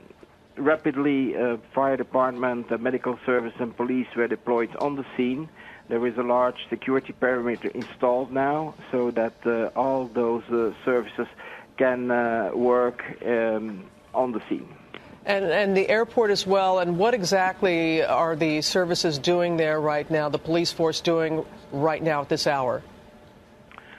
rapidly, 0.57 1.35
uh, 1.37 1.57
fire 1.73 1.95
department, 1.95 2.69
uh, 2.71 2.77
medical 2.77 3.17
service, 3.25 3.53
and 3.59 3.75
police 3.75 4.07
were 4.15 4.27
deployed 4.27 4.75
on 4.77 4.97
the 4.97 5.05
scene. 5.15 5.47
There 5.87 6.05
is 6.07 6.17
a 6.17 6.23
large 6.23 6.67
security 6.69 7.13
perimeter 7.13 7.69
installed 7.69 8.31
now, 8.31 8.73
so 8.91 9.11
that 9.11 9.35
uh, 9.45 9.67
all 9.79 10.07
those 10.07 10.43
uh, 10.51 10.71
services 10.83 11.27
can 11.77 12.11
uh, 12.11 12.51
work 12.53 13.03
um, 13.25 13.85
on 14.13 14.33
the 14.33 14.41
scene. 14.49 14.67
And, 15.25 15.45
and 15.45 15.75
the 15.75 15.89
airport 15.89 16.29
as 16.29 16.45
well. 16.45 16.79
And 16.79 16.97
what 16.99 17.13
exactly 17.13 18.03
are 18.03 18.35
the 18.35 18.61
services 18.61 19.17
doing 19.17 19.57
there 19.57 19.81
right 19.81 20.09
now? 20.09 20.29
The 20.29 20.37
police 20.37 20.71
force 20.71 21.01
doing 21.01 21.43
right 21.71 22.01
now 22.01 22.21
at 22.21 22.29
this 22.29 22.45
hour? 22.45 22.83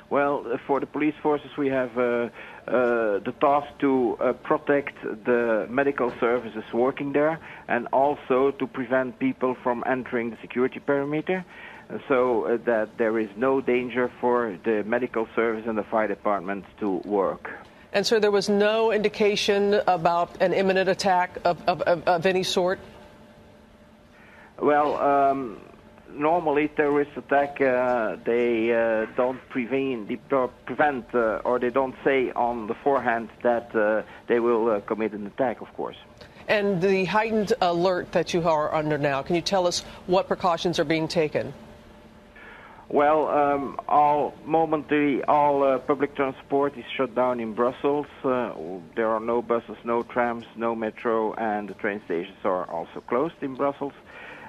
Well, 0.09 0.47
uh, 0.47 0.59
for 0.67 0.79
the 0.79 0.87
police 0.87 1.15
forces, 1.21 1.51
we 1.59 1.69
have 1.69 1.99
uh, 1.99 2.29
uh, 2.69 3.19
the 3.19 3.35
task 3.41 3.67
to 3.81 4.17
uh, 4.21 4.33
protect 4.35 5.03
the 5.03 5.67
medical 5.69 6.13
services 6.21 6.65
working 6.73 7.13
there 7.13 7.41
and 7.67 7.89
also 7.93 8.53
to 8.53 8.67
prevent 8.69 9.19
people 9.19 9.57
from 9.63 9.83
entering 9.87 10.31
the 10.31 10.37
security 10.41 10.79
perimeter 10.79 11.45
so 12.09 12.45
uh, 12.45 12.59
that 12.65 12.99
there 12.99 13.19
is 13.19 13.29
no 13.37 13.61
danger 13.61 14.11
for 14.21 14.59
the 14.65 14.83
medical 14.85 15.29
service 15.35 15.65
and 15.67 15.79
the 15.79 15.85
fire 15.85 16.09
department 16.09 16.65
to 16.81 16.97
work. 17.05 17.51
And 17.97 18.07
so 18.07 18.21
there 18.21 18.31
was 18.31 18.51
no 18.51 18.93
indication 18.93 19.81
about 19.87 20.43
an 20.43 20.53
imminent 20.53 20.87
attack 20.87 21.39
of, 21.47 21.67
of, 21.67 21.81
of, 21.81 22.07
of 22.07 22.27
any 22.27 22.43
sort? 22.43 22.79
Well, 24.61 24.97
um, 24.99 25.63
normally 26.11 26.69
terrorist 26.69 27.13
attack 27.17 27.59
uh, 27.59 28.17
they 28.23 28.71
uh, 28.71 29.07
don't 29.17 29.41
prevent, 29.49 30.09
they 30.09 30.17
prevent 30.67 31.07
uh, 31.15 31.41
or 31.47 31.59
they 31.59 31.71
don't 31.71 31.95
say 32.05 32.31
on 32.33 32.67
the 32.67 32.75
forehand 32.75 33.31
that 33.43 33.75
uh, 33.75 34.03
they 34.27 34.41
will 34.41 34.73
uh, 34.73 34.81
commit 34.81 35.13
an 35.13 35.27
attack, 35.27 35.63
of 35.63 35.73
course. 35.73 35.97
And 36.49 36.83
the 36.83 37.07
heightened 37.07 37.55
alert 37.63 38.13
that 38.13 38.35
you 38.35 38.47
are 38.47 38.75
under 38.75 38.99
now, 38.99 39.23
can 39.23 39.37
you 39.37 39.41
tell 39.41 39.67
us 39.67 39.81
what 40.07 40.29
precautions 40.29 40.79
are 40.79 40.85
being 40.85 41.09
taken? 41.09 41.55
Well, 42.89 43.27
um, 43.29 43.81
all 43.89 44.35
momentary, 44.45 45.25
all 45.25 45.65
uh, 45.65 45.79
public 45.79 46.15
transport 46.15 46.79
is 46.79 46.85
shut 46.97 47.15
down 47.17 47.41
in 47.41 47.53
Brussels. 47.53 48.07
Uh, 48.23 48.53
there 48.95 49.09
are 49.09 49.19
no 49.19 49.43
buses, 49.43 49.77
no 49.85 50.05
trams, 50.05 50.45
no 50.55 50.77
metro, 50.77 51.35
and 51.35 51.69
the 51.69 51.75
train 51.75 52.01
stations 52.05 52.39
are 52.45 52.71
also 52.71 53.01
closed 53.01 53.35
in 53.41 53.57
Brussels. 53.57 53.93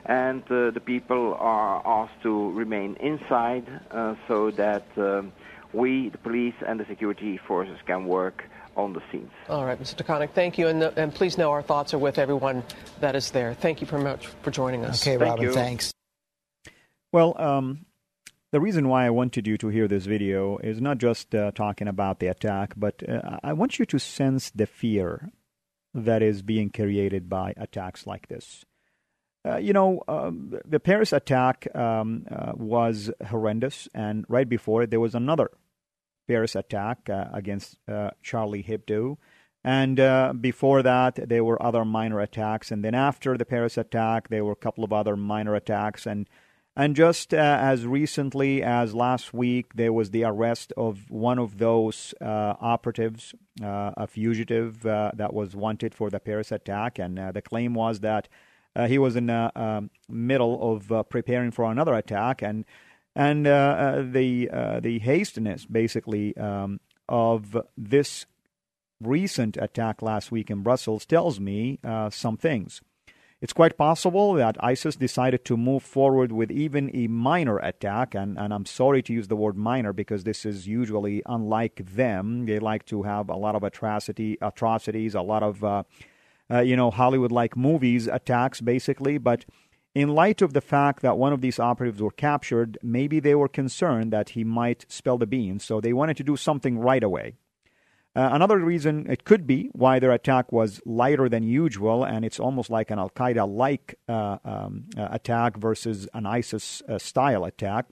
And 0.05 0.43
uh, 0.51 0.69
the 0.71 0.79
people 0.79 1.35
are 1.39 1.81
asked 1.85 2.21
to 2.23 2.51
remain 2.51 2.95
inside 2.99 3.65
uh, 3.89 4.15
so 4.27 4.51
that 4.51 4.85
um, 4.97 5.33
we, 5.73 6.09
the 6.09 6.19
police, 6.19 6.55
and 6.65 6.79
the 6.79 6.85
security 6.85 7.37
forces 7.37 7.77
can 7.87 8.05
work 8.05 8.43
on 8.77 8.93
the 8.93 9.01
scenes. 9.11 9.31
All 9.49 9.65
right, 9.65 9.81
Mr. 9.81 9.97
De 9.97 10.03
Coninck, 10.03 10.29
thank 10.31 10.59
you. 10.59 10.67
And, 10.67 10.83
uh, 10.83 10.91
and 10.95 11.13
please 11.13 11.39
know 11.39 11.51
our 11.51 11.63
thoughts 11.63 11.95
are 11.95 11.97
with 11.97 12.19
everyone 12.19 12.63
that 12.99 13.15
is 13.15 13.31
there. 13.31 13.55
Thank 13.55 13.81
you 13.81 13.87
very 13.87 14.03
much 14.03 14.27
for 14.43 14.51
joining 14.51 14.85
us. 14.85 15.01
Okay, 15.01 15.17
Thank 15.17 15.29
Robin, 15.29 15.45
you. 15.45 15.53
thanks. 15.53 15.91
Well, 17.11 17.35
um, 17.41 17.85
the 18.51 18.61
reason 18.61 18.87
why 18.87 19.05
I 19.05 19.09
wanted 19.09 19.45
you 19.45 19.57
to 19.57 19.67
hear 19.67 19.87
this 19.87 20.05
video 20.05 20.57
is 20.57 20.79
not 20.79 20.99
just 20.99 21.35
uh, 21.35 21.51
talking 21.51 21.87
about 21.87 22.19
the 22.19 22.27
attack, 22.27 22.73
but 22.77 23.07
uh, 23.07 23.39
I 23.43 23.53
want 23.53 23.77
you 23.77 23.85
to 23.85 23.99
sense 23.99 24.49
the 24.51 24.65
fear 24.65 25.31
that 25.93 26.21
is 26.21 26.41
being 26.41 26.69
created 26.69 27.27
by 27.27 27.53
attacks 27.57 28.07
like 28.07 28.27
this. 28.27 28.63
Uh, 29.45 29.57
you 29.57 29.73
know, 29.73 30.01
um, 30.07 30.57
the 30.65 30.79
Paris 30.79 31.11
attack 31.11 31.67
um, 31.75 32.25
uh, 32.31 32.53
was 32.55 33.11
horrendous, 33.27 33.87
and 33.93 34.25
right 34.29 34.47
before 34.47 34.83
it, 34.83 34.91
there 34.91 34.99
was 34.99 35.15
another 35.15 35.51
Paris 36.27 36.55
attack 36.55 37.09
uh, 37.09 37.25
against 37.33 37.77
uh, 37.87 38.11
Charlie 38.21 38.63
Hebdo. 38.63 39.17
And 39.63 40.41
before 40.41 40.81
that, 40.83 41.27
there 41.27 41.43
were 41.43 41.61
other 41.61 41.83
minor 41.83 42.21
attacks. 42.21 42.71
And 42.71 42.85
then 42.85 42.95
after 42.95 43.37
the 43.37 43.43
Paris 43.43 43.77
attack, 43.77 44.29
there 44.29 44.45
were 44.45 44.53
a 44.53 44.55
couple 44.55 44.85
of 44.85 44.93
other 44.93 45.17
minor 45.17 45.55
attacks. 45.55 46.05
And 46.05 46.29
and 46.77 46.95
just 46.95 47.33
uh, 47.33 47.37
as 47.37 47.87
recently 47.87 48.61
as 48.61 48.93
last 48.93 49.33
week, 49.33 49.73
there 49.73 49.91
was 49.91 50.11
the 50.11 50.23
arrest 50.23 50.71
of 50.77 51.09
one 51.09 51.39
of 51.39 51.57
those 51.57 52.13
uh, 52.21 52.53
operatives, 52.61 53.33
uh, 53.63 53.93
a 53.97 54.05
fugitive 54.05 54.85
uh, 54.85 55.09
that 55.15 55.33
was 55.33 55.55
wanted 55.55 55.95
for 55.95 56.11
the 56.11 56.19
Paris 56.19 56.51
attack. 56.51 56.99
And 56.99 57.17
uh, 57.17 57.31
the 57.31 57.41
claim 57.41 57.73
was 57.73 58.01
that 58.01 58.27
uh, 58.75 58.85
he 58.87 58.99
was 58.99 59.15
in 59.15 59.25
the 59.25 59.51
um, 59.59 59.89
middle 60.07 60.71
of 60.71 61.09
preparing 61.09 61.49
for 61.49 61.65
another 61.65 61.95
attack. 61.95 62.43
And 62.43 62.63
and 63.15 63.47
the 63.47 64.79
the 64.79 64.99
hastiness, 64.99 65.65
basically, 65.65 66.37
um, 66.37 66.79
of 67.09 67.57
this 67.75 68.27
recent 69.01 69.57
attack 69.57 70.03
last 70.03 70.31
week 70.31 70.51
in 70.51 70.61
Brussels 70.61 71.07
tells 71.07 71.39
me 71.39 71.79
some 72.11 72.37
things. 72.37 72.81
It's 73.39 73.53
quite 73.53 73.77
possible 73.77 74.33
that 74.33 74.57
ISIS 74.63 74.95
decided 74.95 75.45
to 75.45 75.57
move 75.57 75.83
forward 75.83 76.31
with 76.31 76.49
even 76.49 76.89
a 76.95 77.05
minor 77.05 77.59
attack, 77.59 78.15
and, 78.15 78.35
and 78.35 78.51
I'm 78.51 78.65
sorry 78.65 79.03
to 79.03 79.13
use 79.13 79.27
the 79.27 79.35
word 79.35 79.55
minor 79.55 79.93
because 79.93 80.23
this 80.23 80.43
is 80.43 80.67
usually 80.67 81.21
unlike 81.27 81.83
them. 81.85 82.47
They 82.47 82.57
like 82.57 82.85
to 82.85 83.03
have 83.03 83.29
a 83.29 83.35
lot 83.35 83.53
of 83.53 83.61
atrocity, 83.61 84.39
atrocities, 84.41 85.13
a 85.13 85.21
lot 85.21 85.43
of, 85.43 85.63
uh, 85.63 85.83
uh, 86.49 86.61
you 86.61 86.75
know, 86.75 86.89
Hollywood-like 86.89 87.55
movies 87.55 88.07
attacks, 88.07 88.59
basically. 88.59 89.19
But 89.19 89.45
in 89.93 90.09
light 90.09 90.41
of 90.41 90.53
the 90.53 90.61
fact 90.61 91.03
that 91.03 91.19
one 91.19 91.31
of 91.31 91.41
these 91.41 91.59
operatives 91.59 92.01
were 92.01 92.09
captured, 92.09 92.79
maybe 92.81 93.19
they 93.19 93.35
were 93.35 93.47
concerned 93.47 94.11
that 94.13 94.29
he 94.29 94.43
might 94.43 94.87
spill 94.87 95.19
the 95.19 95.27
beans, 95.27 95.63
so 95.63 95.79
they 95.79 95.93
wanted 95.93 96.17
to 96.17 96.23
do 96.23 96.37
something 96.37 96.79
right 96.79 97.03
away. 97.03 97.35
Uh, 98.17 98.29
another 98.31 98.57
reason 98.57 99.05
it 99.07 99.25
could 99.25 99.45
be 99.45 99.69
why 99.73 99.99
their 99.99 100.11
attack 100.11 100.51
was 100.51 100.81
lighter 100.85 101.29
than 101.29 101.43
usual, 101.43 102.03
and 102.03 102.25
it's 102.25 102.39
almost 102.39 102.71
like 102.71 102.89
an 102.89 102.97
Al 102.97 103.11
Qaeda 103.11 103.47
like 103.47 103.93
uh, 104.09 104.39
um, 104.43 104.85
uh, 104.97 105.07
attack 105.11 105.55
versus 105.55 106.09
an 106.15 106.25
ISIS 106.25 106.81
uh, 106.89 106.97
style 106.97 107.45
attack. 107.45 107.85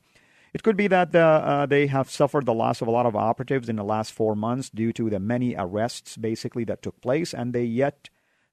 It 0.51 0.63
could 0.63 0.77
be 0.77 0.87
that 0.87 1.13
uh, 1.13 1.67
they 1.67 1.85
have 1.85 2.09
suffered 2.09 2.47
the 2.47 2.55
loss 2.55 2.81
of 2.81 2.87
a 2.87 2.91
lot 2.91 3.05
of 3.05 3.15
operatives 3.15 3.69
in 3.69 3.75
the 3.75 3.83
last 3.83 4.13
four 4.13 4.35
months 4.35 4.71
due 4.71 4.91
to 4.93 5.11
the 5.11 5.19
many 5.19 5.53
arrests, 5.55 6.17
basically, 6.17 6.63
that 6.63 6.81
took 6.81 6.99
place, 7.01 7.31
and 7.31 7.53
they 7.53 7.65
yet 7.65 8.09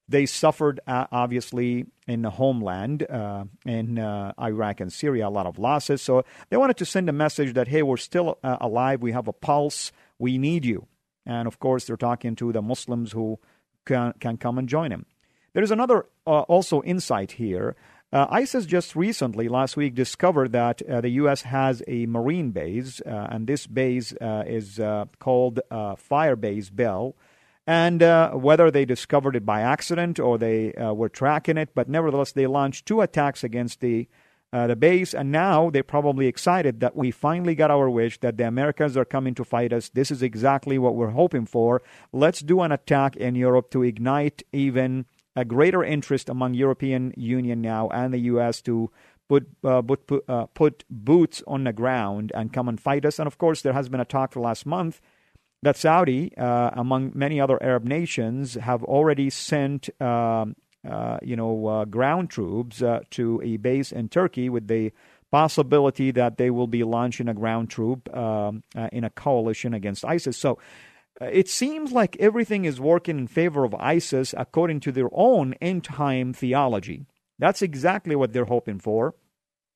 they 0.06 0.26
suffered 0.26 0.78
uh, 0.86 1.06
obviously 1.10 1.86
in 2.06 2.20
the 2.20 2.30
homeland 2.30 3.06
uh, 3.08 3.44
in 3.64 3.98
uh, 3.98 4.34
Iraq 4.38 4.80
and 4.80 4.92
Syria 4.92 5.28
a 5.28 5.30
lot 5.30 5.46
of 5.46 5.58
losses. 5.58 6.02
So 6.02 6.24
they 6.50 6.58
wanted 6.58 6.76
to 6.78 6.84
send 6.84 7.08
a 7.08 7.12
message 7.12 7.54
that 7.54 7.68
hey, 7.68 7.82
we're 7.82 7.96
still 7.96 8.38
uh, 8.44 8.58
alive, 8.60 9.00
we 9.00 9.12
have 9.12 9.26
a 9.26 9.32
pulse, 9.32 9.90
we 10.18 10.36
need 10.36 10.66
you. 10.66 10.86
And 11.26 11.46
of 11.46 11.58
course, 11.58 11.86
they're 11.86 11.96
talking 11.96 12.36
to 12.36 12.52
the 12.52 12.62
Muslims 12.62 13.12
who 13.12 13.38
can, 13.84 14.14
can 14.20 14.36
come 14.36 14.58
and 14.58 14.68
join 14.68 14.90
him. 14.90 15.06
There 15.52 15.62
is 15.62 15.70
another 15.70 16.06
uh, 16.26 16.40
also 16.40 16.82
insight 16.82 17.32
here. 17.32 17.76
Uh, 18.12 18.26
ISIS 18.30 18.66
just 18.66 18.94
recently, 18.94 19.48
last 19.48 19.76
week, 19.76 19.94
discovered 19.94 20.52
that 20.52 20.82
uh, 20.82 21.00
the 21.00 21.08
U.S. 21.10 21.42
has 21.42 21.82
a 21.86 22.04
Marine 22.06 22.50
base, 22.50 23.00
uh, 23.06 23.28
and 23.30 23.46
this 23.46 23.66
base 23.66 24.12
uh, 24.20 24.44
is 24.46 24.78
uh, 24.78 25.06
called 25.18 25.60
Firebase 25.70 26.74
Bell. 26.74 27.16
And 27.66 28.00
whether 28.42 28.72
they 28.72 28.84
discovered 28.84 29.36
it 29.36 29.46
by 29.46 29.60
accident 29.60 30.18
or 30.18 30.36
they 30.36 30.74
were 30.76 31.08
tracking 31.08 31.56
it, 31.56 31.70
but 31.76 31.88
nevertheless, 31.88 32.32
they 32.32 32.48
launched 32.48 32.86
two 32.86 33.00
attacks 33.00 33.44
against 33.44 33.80
the 33.80 34.08
uh, 34.52 34.66
the 34.66 34.76
base, 34.76 35.14
and 35.14 35.32
now 35.32 35.70
they're 35.70 35.82
probably 35.82 36.26
excited 36.26 36.80
that 36.80 36.94
we 36.94 37.10
finally 37.10 37.54
got 37.54 37.70
our 37.70 37.88
wish 37.88 38.20
that 38.20 38.36
the 38.36 38.46
Americans 38.46 38.96
are 38.96 39.04
coming 39.04 39.34
to 39.34 39.44
fight 39.44 39.72
us. 39.72 39.88
This 39.88 40.10
is 40.10 40.22
exactly 40.22 40.78
what 40.78 40.94
we're 40.94 41.10
hoping 41.10 41.46
for. 41.46 41.82
Let's 42.12 42.40
do 42.40 42.60
an 42.60 42.72
attack 42.72 43.16
in 43.16 43.34
Europe 43.34 43.70
to 43.70 43.82
ignite 43.82 44.42
even 44.52 45.06
a 45.34 45.44
greater 45.44 45.82
interest 45.82 46.28
among 46.28 46.54
European 46.54 47.14
Union 47.16 47.62
now 47.62 47.88
and 47.88 48.12
the 48.12 48.18
U.S. 48.18 48.60
to 48.62 48.90
put 49.28 49.48
uh, 49.64 49.80
put 49.80 50.06
put, 50.06 50.24
uh, 50.28 50.46
put 50.46 50.84
boots 50.90 51.42
on 51.46 51.64
the 51.64 51.72
ground 51.72 52.30
and 52.34 52.52
come 52.52 52.68
and 52.68 52.78
fight 52.78 53.06
us. 53.06 53.18
And 53.18 53.26
of 53.26 53.38
course, 53.38 53.62
there 53.62 53.72
has 53.72 53.88
been 53.88 54.00
a 54.00 54.04
talk 54.04 54.32
for 54.32 54.40
last 54.40 54.66
month 54.66 55.00
that 55.62 55.76
Saudi, 55.76 56.36
uh, 56.36 56.70
among 56.74 57.12
many 57.14 57.40
other 57.40 57.62
Arab 57.62 57.84
nations, 57.84 58.54
have 58.54 58.82
already 58.84 59.30
sent 59.30 59.88
um, 60.02 60.56
you 61.22 61.36
know, 61.36 61.66
uh, 61.66 61.84
ground 61.84 62.30
troops 62.30 62.82
uh, 62.82 63.00
to 63.10 63.40
a 63.42 63.56
base 63.56 63.92
in 63.92 64.08
Turkey 64.08 64.48
with 64.48 64.68
the 64.68 64.92
possibility 65.32 66.10
that 66.10 66.36
they 66.36 66.50
will 66.50 66.66
be 66.66 66.84
launching 66.84 67.26
a 67.26 67.34
ground 67.34 67.70
troop 67.70 68.14
um, 68.14 68.62
uh, 68.76 68.88
in 68.92 69.02
a 69.02 69.10
coalition 69.10 69.74
against 69.74 70.04
ISIS. 70.04 70.36
So 70.36 70.58
uh, 71.20 71.24
it 71.26 71.48
seems 71.48 71.90
like 71.90 72.16
everything 72.20 72.66
is 72.66 72.78
working 72.78 73.18
in 73.18 73.26
favor 73.26 73.64
of 73.64 73.74
ISIS 73.74 74.34
according 74.36 74.80
to 74.80 74.92
their 74.92 75.08
own 75.12 75.54
end 75.54 75.84
time 75.84 76.32
theology. 76.34 77.06
That's 77.38 77.62
exactly 77.62 78.14
what 78.14 78.32
they're 78.32 78.44
hoping 78.44 78.78
for. 78.78 79.14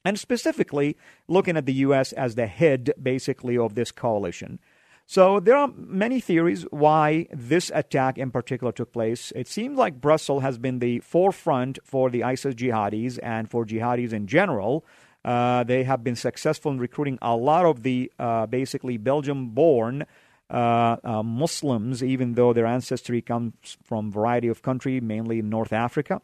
And 0.04 0.20
specifically, 0.20 0.96
looking 1.26 1.56
at 1.56 1.66
the 1.66 1.74
U.S. 1.74 2.12
as 2.12 2.36
the 2.36 2.46
head, 2.46 2.92
basically, 3.02 3.58
of 3.58 3.74
this 3.74 3.90
coalition. 3.90 4.60
So 5.08 5.38
there 5.38 5.56
are 5.56 5.70
many 5.76 6.18
theories 6.18 6.64
why 6.70 7.28
this 7.32 7.70
attack 7.72 8.18
in 8.18 8.32
particular 8.32 8.72
took 8.72 8.92
place. 8.92 9.32
It 9.36 9.46
seems 9.46 9.78
like 9.78 10.00
Brussels 10.00 10.42
has 10.42 10.58
been 10.58 10.80
the 10.80 10.98
forefront 10.98 11.78
for 11.84 12.10
the 12.10 12.24
ISIS 12.24 12.56
jihadis 12.56 13.18
and 13.22 13.48
for 13.48 13.64
jihadis 13.64 14.12
in 14.12 14.26
general. 14.26 14.84
Uh, 15.24 15.62
they 15.62 15.84
have 15.84 16.02
been 16.02 16.16
successful 16.16 16.72
in 16.72 16.78
recruiting 16.78 17.18
a 17.22 17.36
lot 17.36 17.64
of 17.64 17.84
the 17.84 18.12
uh, 18.18 18.46
basically 18.46 18.96
Belgium 18.96 19.50
born 19.50 20.06
uh, 20.50 20.96
uh, 21.02 21.22
Muslims, 21.22 22.02
even 22.02 22.34
though 22.34 22.52
their 22.52 22.66
ancestry 22.66 23.22
comes 23.22 23.76
from 23.84 24.08
a 24.08 24.10
variety 24.10 24.48
of 24.48 24.62
countries, 24.62 25.02
mainly 25.02 25.38
in 25.38 25.48
North 25.48 25.72
Africa. 25.72 26.20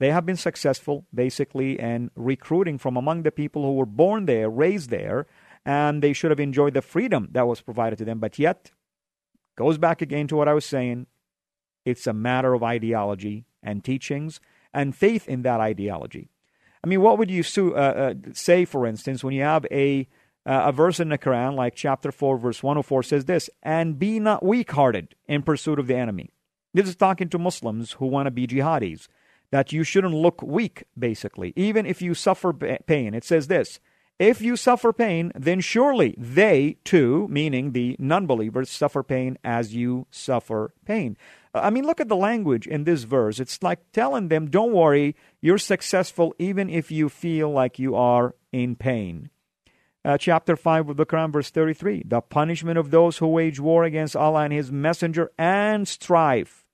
They 0.00 0.10
have 0.10 0.26
been 0.26 0.36
successful 0.36 1.06
basically 1.14 1.78
in 1.78 2.10
recruiting 2.16 2.78
from 2.78 2.96
among 2.96 3.22
the 3.22 3.30
people 3.30 3.62
who 3.62 3.74
were 3.74 3.86
born 3.86 4.26
there, 4.26 4.50
raised 4.50 4.90
there, 4.90 5.26
and 5.64 6.02
they 6.02 6.12
should 6.12 6.30
have 6.30 6.40
enjoyed 6.40 6.74
the 6.74 6.82
freedom 6.82 7.28
that 7.32 7.46
was 7.46 7.60
provided 7.60 7.98
to 7.98 8.04
them. 8.04 8.18
But 8.18 8.38
yet, 8.38 8.70
goes 9.56 9.78
back 9.78 10.02
again 10.02 10.26
to 10.28 10.36
what 10.36 10.48
I 10.48 10.54
was 10.54 10.64
saying 10.64 11.06
it's 11.84 12.06
a 12.06 12.12
matter 12.12 12.54
of 12.54 12.62
ideology 12.62 13.44
and 13.62 13.84
teachings 13.84 14.40
and 14.72 14.96
faith 14.96 15.28
in 15.28 15.42
that 15.42 15.60
ideology. 15.60 16.30
I 16.82 16.86
mean, 16.86 17.00
what 17.00 17.18
would 17.18 17.30
you 17.30 17.44
uh, 17.56 17.78
uh, 17.78 18.14
say, 18.32 18.64
for 18.64 18.86
instance, 18.86 19.22
when 19.22 19.34
you 19.34 19.42
have 19.42 19.66
a 19.70 20.08
uh, 20.46 20.64
a 20.66 20.72
verse 20.72 21.00
in 21.00 21.08
the 21.08 21.16
Quran, 21.16 21.54
like 21.54 21.74
chapter 21.74 22.12
4, 22.12 22.36
verse 22.36 22.62
104, 22.62 23.02
says 23.02 23.24
this 23.24 23.48
And 23.62 23.98
be 23.98 24.20
not 24.20 24.44
weak 24.44 24.72
hearted 24.72 25.14
in 25.26 25.42
pursuit 25.42 25.78
of 25.78 25.86
the 25.86 25.96
enemy. 25.96 26.34
This 26.74 26.88
is 26.88 26.96
talking 26.96 27.30
to 27.30 27.38
Muslims 27.38 27.92
who 27.92 28.06
want 28.06 28.26
to 28.26 28.30
be 28.30 28.46
jihadis, 28.46 29.08
that 29.50 29.72
you 29.72 29.84
shouldn't 29.84 30.14
look 30.14 30.42
weak, 30.42 30.84
basically, 30.98 31.54
even 31.56 31.86
if 31.86 32.02
you 32.02 32.12
suffer 32.12 32.52
pain. 32.52 33.14
It 33.14 33.24
says 33.24 33.46
this 33.46 33.80
If 34.18 34.40
you 34.40 34.56
suffer 34.56 34.92
pain, 34.92 35.32
then 35.34 35.60
surely 35.60 36.14
they 36.16 36.76
too, 36.84 37.26
meaning 37.28 37.72
the 37.72 37.96
non 37.98 38.26
believers, 38.26 38.70
suffer 38.70 39.02
pain 39.02 39.38
as 39.42 39.74
you 39.74 40.06
suffer 40.10 40.72
pain. 40.84 41.16
I 41.52 41.70
mean, 41.70 41.84
look 41.84 42.00
at 42.00 42.08
the 42.08 42.16
language 42.16 42.66
in 42.66 42.84
this 42.84 43.04
verse. 43.04 43.40
It's 43.40 43.62
like 43.62 43.80
telling 43.92 44.28
them, 44.28 44.50
don't 44.50 44.72
worry, 44.72 45.16
you're 45.40 45.58
successful 45.58 46.34
even 46.38 46.70
if 46.70 46.90
you 46.90 47.08
feel 47.08 47.50
like 47.50 47.78
you 47.78 47.96
are 47.96 48.34
in 48.52 48.76
pain. 48.76 49.30
Uh, 50.04 50.18
chapter 50.18 50.54
5 50.54 50.90
of 50.90 50.96
the 50.96 51.06
Quran, 51.06 51.32
verse 51.32 51.50
33 51.50 52.04
The 52.06 52.20
punishment 52.20 52.78
of 52.78 52.90
those 52.90 53.18
who 53.18 53.26
wage 53.26 53.58
war 53.58 53.84
against 53.84 54.14
Allah 54.14 54.44
and 54.44 54.52
His 54.52 54.70
Messenger 54.70 55.32
and 55.38 55.88
strive 55.88 56.64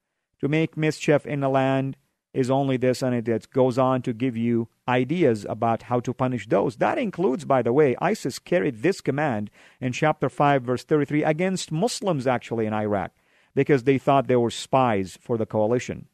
to 0.41 0.49
make 0.49 0.77
mischief 0.77 1.25
in 1.27 1.41
the 1.41 1.49
land 1.49 1.97
is 2.33 2.51
only 2.51 2.77
this, 2.77 3.03
and 3.03 3.15
it 3.15 3.51
goes 3.51 3.77
on 3.79 4.03
to 4.03 4.13
give 4.13 4.37
you 4.37 4.69
ideas 4.87 5.45
about 5.49 5.83
how 5.85 6.01
to 6.01 6.13
punish 6.13 6.47
those. 6.47 6.77
That 6.77 6.99
includes, 6.99 7.45
by 7.45 7.63
the 7.63 7.73
way, 7.73 7.97
ISIS 8.01 8.39
carried 8.39 8.83
this 8.83 9.01
command 9.01 9.51
in 9.81 9.93
chapter 9.93 10.29
5, 10.29 10.63
verse 10.63 10.85
33 10.85 11.25
against 11.25 11.73
Muslims 11.73 12.27
actually 12.27 12.67
in 12.67 12.73
Iraq 12.73 13.13
because 13.55 13.83
they 13.85 13.99
thought 13.99 14.29
they 14.29 14.37
were 14.37 14.51
spies 14.51 15.19
for 15.21 15.37
the 15.37 15.47
coalition. 15.47 16.07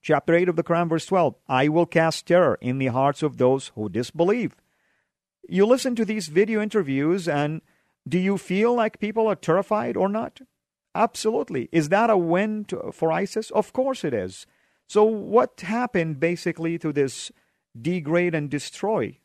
Chapter 0.00 0.34
8 0.34 0.48
of 0.48 0.56
the 0.56 0.64
Quran, 0.64 0.88
verse 0.88 1.06
12 1.06 1.34
I 1.48 1.68
will 1.68 1.86
cast 1.86 2.26
terror 2.26 2.58
in 2.60 2.78
the 2.78 2.88
hearts 2.88 3.22
of 3.22 3.38
those 3.38 3.72
who 3.74 3.88
disbelieve. 3.88 4.56
You 5.48 5.66
listen 5.66 5.96
to 5.96 6.04
these 6.04 6.28
video 6.28 6.60
interviews, 6.60 7.28
and 7.28 7.62
do 8.08 8.18
you 8.18 8.38
feel 8.38 8.74
like 8.74 9.00
people 9.00 9.26
are 9.26 9.36
terrified 9.36 9.96
or 9.96 10.08
not? 10.08 10.40
Absolutely. 10.94 11.68
Is 11.72 11.88
that 11.88 12.10
a 12.10 12.16
win 12.16 12.64
to, 12.66 12.92
for 12.92 13.10
ISIS? 13.10 13.50
Of 13.50 13.72
course 13.72 14.04
it 14.04 14.12
is. 14.12 14.46
So, 14.92 15.04
what 15.04 15.62
happened 15.62 16.20
basically 16.20 16.78
to 16.80 16.92
this 16.92 17.32
degrade 17.80 18.34
and 18.34 18.50
destroy 18.50 19.20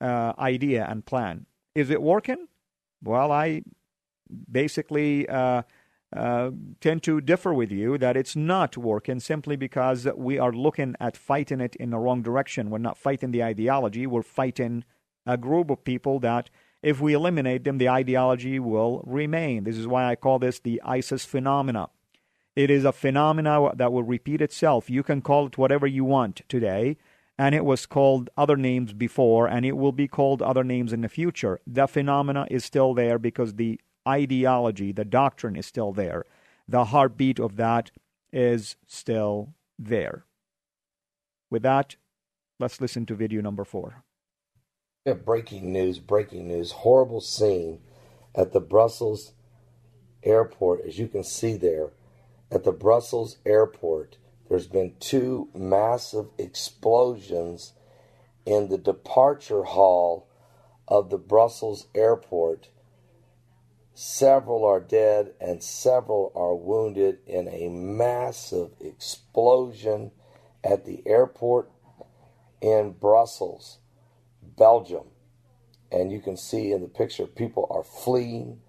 uh, 0.00 0.32
idea 0.36 0.84
and 0.84 1.06
plan? 1.06 1.46
Is 1.76 1.90
it 1.90 2.02
working? 2.02 2.48
Well, 3.04 3.30
I 3.30 3.62
basically 4.50 5.28
uh, 5.28 5.62
uh, 6.12 6.50
tend 6.80 7.04
to 7.04 7.20
differ 7.20 7.54
with 7.54 7.70
you 7.70 7.98
that 7.98 8.16
it's 8.16 8.34
not 8.34 8.76
working 8.76 9.20
simply 9.20 9.54
because 9.54 10.08
we 10.16 10.40
are 10.40 10.52
looking 10.52 10.96
at 10.98 11.16
fighting 11.16 11.60
it 11.60 11.76
in 11.76 11.90
the 11.90 11.98
wrong 11.98 12.22
direction. 12.22 12.68
We're 12.68 12.78
not 12.78 12.98
fighting 12.98 13.30
the 13.30 13.44
ideology, 13.44 14.08
we're 14.08 14.22
fighting 14.22 14.82
a 15.24 15.36
group 15.36 15.70
of 15.70 15.84
people 15.84 16.18
that, 16.18 16.50
if 16.82 17.00
we 17.00 17.12
eliminate 17.12 17.62
them, 17.62 17.78
the 17.78 17.88
ideology 17.88 18.58
will 18.58 19.04
remain. 19.06 19.62
This 19.62 19.76
is 19.76 19.86
why 19.86 20.10
I 20.10 20.16
call 20.16 20.40
this 20.40 20.58
the 20.58 20.82
ISIS 20.84 21.24
phenomena. 21.24 21.90
It 22.54 22.70
is 22.70 22.84
a 22.84 22.92
phenomena 22.92 23.70
that 23.74 23.92
will 23.92 24.02
repeat 24.02 24.42
itself. 24.42 24.90
You 24.90 25.02
can 25.02 25.22
call 25.22 25.46
it 25.46 25.56
whatever 25.56 25.86
you 25.86 26.04
want 26.04 26.42
today, 26.48 26.98
and 27.38 27.54
it 27.54 27.64
was 27.64 27.86
called 27.86 28.28
other 28.36 28.56
names 28.56 28.92
before, 28.92 29.46
and 29.46 29.64
it 29.64 29.76
will 29.76 29.92
be 29.92 30.06
called 30.06 30.42
other 30.42 30.62
names 30.62 30.92
in 30.92 31.00
the 31.00 31.08
future. 31.08 31.60
The 31.66 31.86
phenomena 31.86 32.46
is 32.50 32.64
still 32.64 32.92
there 32.92 33.18
because 33.18 33.54
the 33.54 33.80
ideology, 34.06 34.92
the 34.92 35.04
doctrine 35.04 35.56
is 35.56 35.64
still 35.64 35.92
there. 35.92 36.26
The 36.68 36.86
heartbeat 36.86 37.38
of 37.40 37.56
that 37.56 37.90
is 38.32 38.76
still 38.86 39.54
there. 39.78 40.26
With 41.50 41.62
that, 41.62 41.96
let's 42.60 42.80
listen 42.80 43.06
to 43.06 43.14
video 43.14 43.40
number 43.40 43.64
four. 43.64 44.04
Yeah, 45.06 45.14
breaking 45.14 45.72
news, 45.72 45.98
breaking 45.98 46.48
news. 46.48 46.72
Horrible 46.72 47.20
scene 47.20 47.80
at 48.34 48.52
the 48.52 48.60
Brussels 48.60 49.32
airport. 50.22 50.82
As 50.86 50.98
you 50.98 51.08
can 51.08 51.24
see 51.24 51.56
there, 51.56 51.90
at 52.52 52.64
the 52.64 52.72
Brussels 52.72 53.38
airport, 53.46 54.18
there's 54.48 54.66
been 54.66 54.94
two 55.00 55.48
massive 55.54 56.26
explosions 56.38 57.72
in 58.44 58.68
the 58.68 58.78
departure 58.78 59.64
hall 59.64 60.28
of 60.86 61.10
the 61.10 61.18
Brussels 61.18 61.86
airport 61.94 62.68
Several 63.94 64.64
are 64.64 64.80
dead 64.80 65.34
and 65.38 65.62
several 65.62 66.32
are 66.34 66.54
wounded 66.54 67.18
in 67.26 67.46
a 67.48 67.68
massive 67.68 68.70
explosion 68.80 70.12
at 70.64 70.86
the 70.86 71.02
airport 71.04 71.70
in 72.62 72.92
Brussels, 72.92 73.78
Belgium. 74.42 75.08
And 75.90 76.10
you 76.10 76.20
can 76.20 76.38
see 76.38 76.72
in 76.72 76.80
the 76.80 76.88
picture, 76.88 77.26
people 77.26 77.66
are 77.70 77.84
fleeing. 77.84 78.61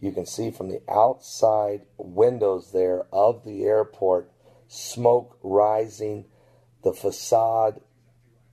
You 0.00 0.12
can 0.12 0.26
see 0.26 0.50
from 0.50 0.68
the 0.68 0.82
outside 0.88 1.82
windows 1.96 2.72
there 2.72 3.06
of 3.12 3.44
the 3.44 3.64
airport 3.64 4.30
smoke 4.68 5.38
rising, 5.42 6.26
the 6.84 6.92
facade 6.92 7.80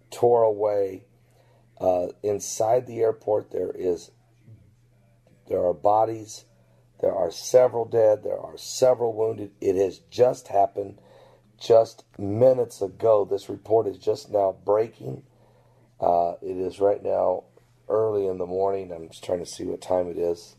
tore 0.10 0.43
away. 0.43 1.03
Uh, 1.79 2.08
inside 2.23 2.88
the 2.88 3.01
airport, 3.01 3.51
there 3.51 3.71
is 3.71 4.12
there 5.47 5.63
are 5.63 5.73
bodies. 5.73 6.45
There 7.01 7.13
are 7.13 7.29
several 7.29 7.86
dead. 7.86 8.23
There 8.23 8.39
are 8.39 8.58
several 8.58 9.13
wounded. 9.13 9.51
It 9.62 9.75
has 9.75 9.99
just 10.10 10.47
happened 10.47 10.99
just 11.60 12.03
minutes 12.17 12.81
ago. 12.81 13.27
This 13.29 13.49
report 13.49 13.88
is 13.88 13.97
just 13.97 14.31
now 14.31 14.55
breaking. 14.65 15.23
Uh, 15.99 16.34
it 16.41 16.58
is 16.58 16.79
right 16.79 17.03
now 17.03 17.43
early 17.88 18.25
in 18.27 18.38
the 18.38 18.45
morning. 18.45 18.91
I'm 18.91 19.10
just 19.10 19.23
trying 19.23 19.39
to 19.39 19.45
see 19.45 19.65
what 19.65 19.81
time 19.81 20.10
it 20.10 20.17
is. 20.17 20.55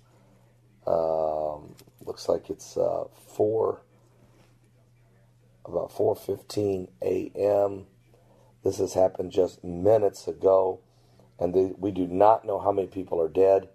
Um, 0.86 1.74
looks 2.04 2.28
like 2.28 2.48
it's 2.48 2.76
uh, 2.76 3.04
four, 3.28 3.82
about 5.64 5.90
4:15 5.90 6.88
a.m. 7.02 7.86
This 8.62 8.78
has 8.78 8.94
happened 8.94 9.32
just 9.32 9.64
minutes 9.64 10.28
ago, 10.28 10.80
and 11.38 11.74
we 11.78 11.90
do 11.90 12.06
not 12.06 12.44
know 12.44 12.58
how 12.58 12.72
many 12.72 12.88
people 12.88 13.20
are 13.20 13.28
dead. 13.28 13.68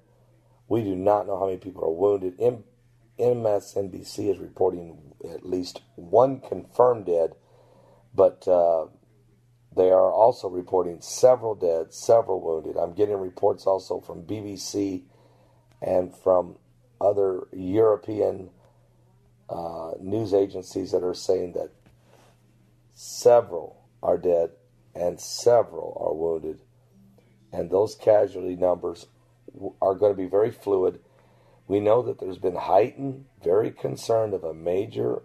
We 0.67 0.83
do 0.83 0.95
not 0.95 1.27
know 1.27 1.37
how 1.37 1.45
many 1.47 1.57
people 1.57 1.83
are 1.83 1.91
wounded. 1.91 2.35
M- 2.39 2.63
MSNBC 3.19 4.31
is 4.31 4.39
reporting 4.39 5.13
at 5.29 5.45
least 5.45 5.81
one 5.95 6.39
confirmed 6.39 7.05
dead, 7.05 7.35
but 8.15 8.47
uh, 8.47 8.87
they 9.75 9.91
are 9.91 10.11
also 10.11 10.49
reporting 10.49 11.01
several 11.01 11.55
dead, 11.55 11.93
several 11.93 12.41
wounded. 12.41 12.77
I'm 12.77 12.93
getting 12.93 13.17
reports 13.17 13.65
also 13.65 13.99
from 13.99 14.23
BBC 14.23 15.03
and 15.81 16.15
from 16.15 16.55
other 17.01 17.47
European 17.51 18.49
uh, 19.49 19.91
news 19.99 20.33
agencies 20.33 20.91
that 20.91 21.03
are 21.03 21.13
saying 21.13 21.53
that 21.53 21.71
several 22.93 23.81
are 24.01 24.17
dead 24.17 24.51
and 24.95 25.19
several 25.19 25.97
are 25.99 26.13
wounded. 26.13 26.61
And 27.51 27.69
those 27.69 27.95
casualty 27.95 28.55
numbers 28.55 29.07
are 29.81 29.95
going 29.95 30.13
to 30.13 30.17
be 30.17 30.29
very 30.29 30.51
fluid. 30.51 30.99
We 31.67 31.79
know 31.79 32.01
that 32.03 32.19
there's 32.19 32.37
been 32.37 32.55
heightened, 32.55 33.25
very 33.43 33.71
concerned 33.71 34.33
of 34.33 34.43
a 34.43 34.53
major 34.53 35.23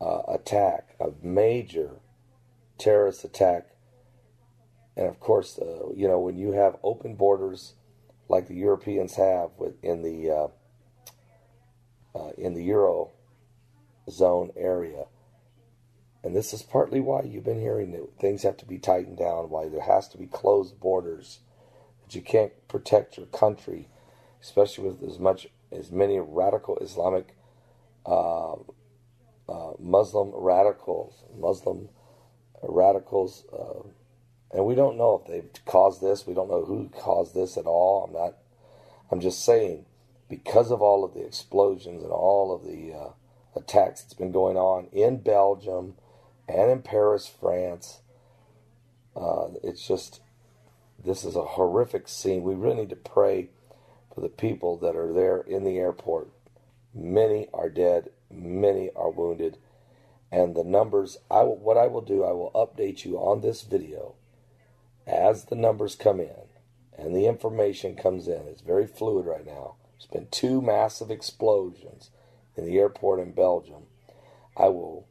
uh, 0.00 0.22
attack, 0.28 0.96
a 0.98 1.10
major 1.22 2.00
terrorist 2.78 3.24
attack. 3.24 3.68
And 4.96 5.06
of 5.06 5.20
course, 5.20 5.58
uh, 5.58 5.90
you 5.94 6.08
know, 6.08 6.18
when 6.18 6.36
you 6.36 6.52
have 6.52 6.76
open 6.82 7.14
borders 7.14 7.74
like 8.28 8.48
the 8.48 8.54
Europeans 8.54 9.16
have 9.16 9.50
in 9.82 10.02
the 10.02 10.30
uh, 12.14 12.30
in 12.36 12.54
the 12.54 12.64
euro 12.64 13.10
zone 14.08 14.50
area, 14.56 15.04
and 16.22 16.34
this 16.36 16.52
is 16.52 16.62
partly 16.62 17.00
why 17.00 17.22
you've 17.22 17.44
been 17.44 17.60
hearing 17.60 17.92
that 17.92 18.18
things 18.18 18.42
have 18.42 18.56
to 18.58 18.66
be 18.66 18.78
tightened 18.78 19.18
down, 19.18 19.50
why 19.50 19.68
there 19.68 19.82
has 19.82 20.08
to 20.08 20.18
be 20.18 20.26
closed 20.26 20.78
borders 20.80 21.40
that 22.02 22.14
you 22.14 22.20
can't 22.20 22.52
protect 22.68 23.16
your 23.16 23.26
country, 23.26 23.88
especially 24.42 24.88
with 24.88 25.02
as 25.08 25.18
much 25.18 25.46
as 25.72 25.90
many 25.90 26.18
radical 26.18 26.76
Islamic 26.78 27.36
uh, 28.04 28.54
uh, 29.48 29.72
Muslim 29.78 30.30
radicals, 30.34 31.24
Muslim 31.36 31.88
radicals, 32.62 33.44
uh, 33.52 33.88
and 34.52 34.66
we 34.66 34.74
don't 34.74 34.98
know 34.98 35.22
if 35.22 35.30
they've 35.30 35.64
caused 35.64 36.02
this. 36.02 36.26
We 36.26 36.34
don't 36.34 36.50
know 36.50 36.64
who 36.64 36.88
caused 36.88 37.34
this 37.34 37.56
at 37.56 37.66
all. 37.66 38.04
I'm 38.04 38.12
not. 38.12 38.36
I'm 39.10 39.20
just 39.20 39.44
saying, 39.44 39.86
because 40.30 40.70
of 40.70 40.80
all 40.80 41.04
of 41.04 41.12
the 41.12 41.26
explosions 41.26 42.02
and 42.02 42.12
all 42.12 42.54
of 42.54 42.62
the 42.62 42.94
uh, 42.94 43.10
attacks 43.58 44.00
that's 44.00 44.14
been 44.14 44.32
going 44.32 44.56
on 44.56 44.86
in 44.92 45.18
Belgium 45.18 45.94
and 46.48 46.70
in 46.70 46.80
Paris, 46.82 47.30
France, 47.40 48.00
uh, 49.16 49.48
it's 49.62 49.86
just 49.86 50.20
this 51.04 51.24
is 51.24 51.34
a 51.34 51.42
horrific 51.42 52.08
scene. 52.08 52.42
We 52.42 52.54
really 52.54 52.76
need 52.76 52.90
to 52.90 52.96
pray 52.96 53.50
for 54.14 54.20
the 54.20 54.28
people 54.28 54.76
that 54.78 54.96
are 54.96 55.12
there 55.12 55.40
in 55.40 55.64
the 55.64 55.78
airport. 55.78 56.30
Many 56.94 57.48
are 57.52 57.68
dead, 57.68 58.10
many 58.30 58.90
are 58.94 59.10
wounded, 59.10 59.58
and 60.30 60.54
the 60.54 60.64
numbers. 60.64 61.18
I 61.30 61.42
will, 61.42 61.56
what 61.56 61.76
I 61.76 61.86
will 61.86 62.02
do, 62.02 62.24
I 62.24 62.32
will 62.32 62.52
update 62.54 63.04
you 63.04 63.16
on 63.16 63.40
this 63.40 63.62
video 63.62 64.14
as 65.06 65.46
the 65.46 65.56
numbers 65.56 65.94
come 65.94 66.20
in 66.20 66.50
and 66.96 67.16
the 67.16 67.26
information 67.26 67.96
comes 67.96 68.28
in. 68.28 68.42
It's 68.46 68.60
very 68.60 68.86
fluid 68.86 69.26
right 69.26 69.46
now. 69.46 69.76
There's 70.00 70.22
been 70.22 70.28
two 70.30 70.62
massive 70.62 71.10
explosions 71.10 72.10
in 72.56 72.64
the 72.64 72.78
airport 72.78 73.20
in 73.20 73.32
Belgium. 73.32 73.82
I 74.56 74.68
will 74.68 75.06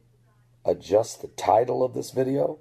adjust 0.64 1.22
the 1.22 1.28
title 1.28 1.84
of 1.84 1.94
this 1.94 2.10
video. 2.10 2.58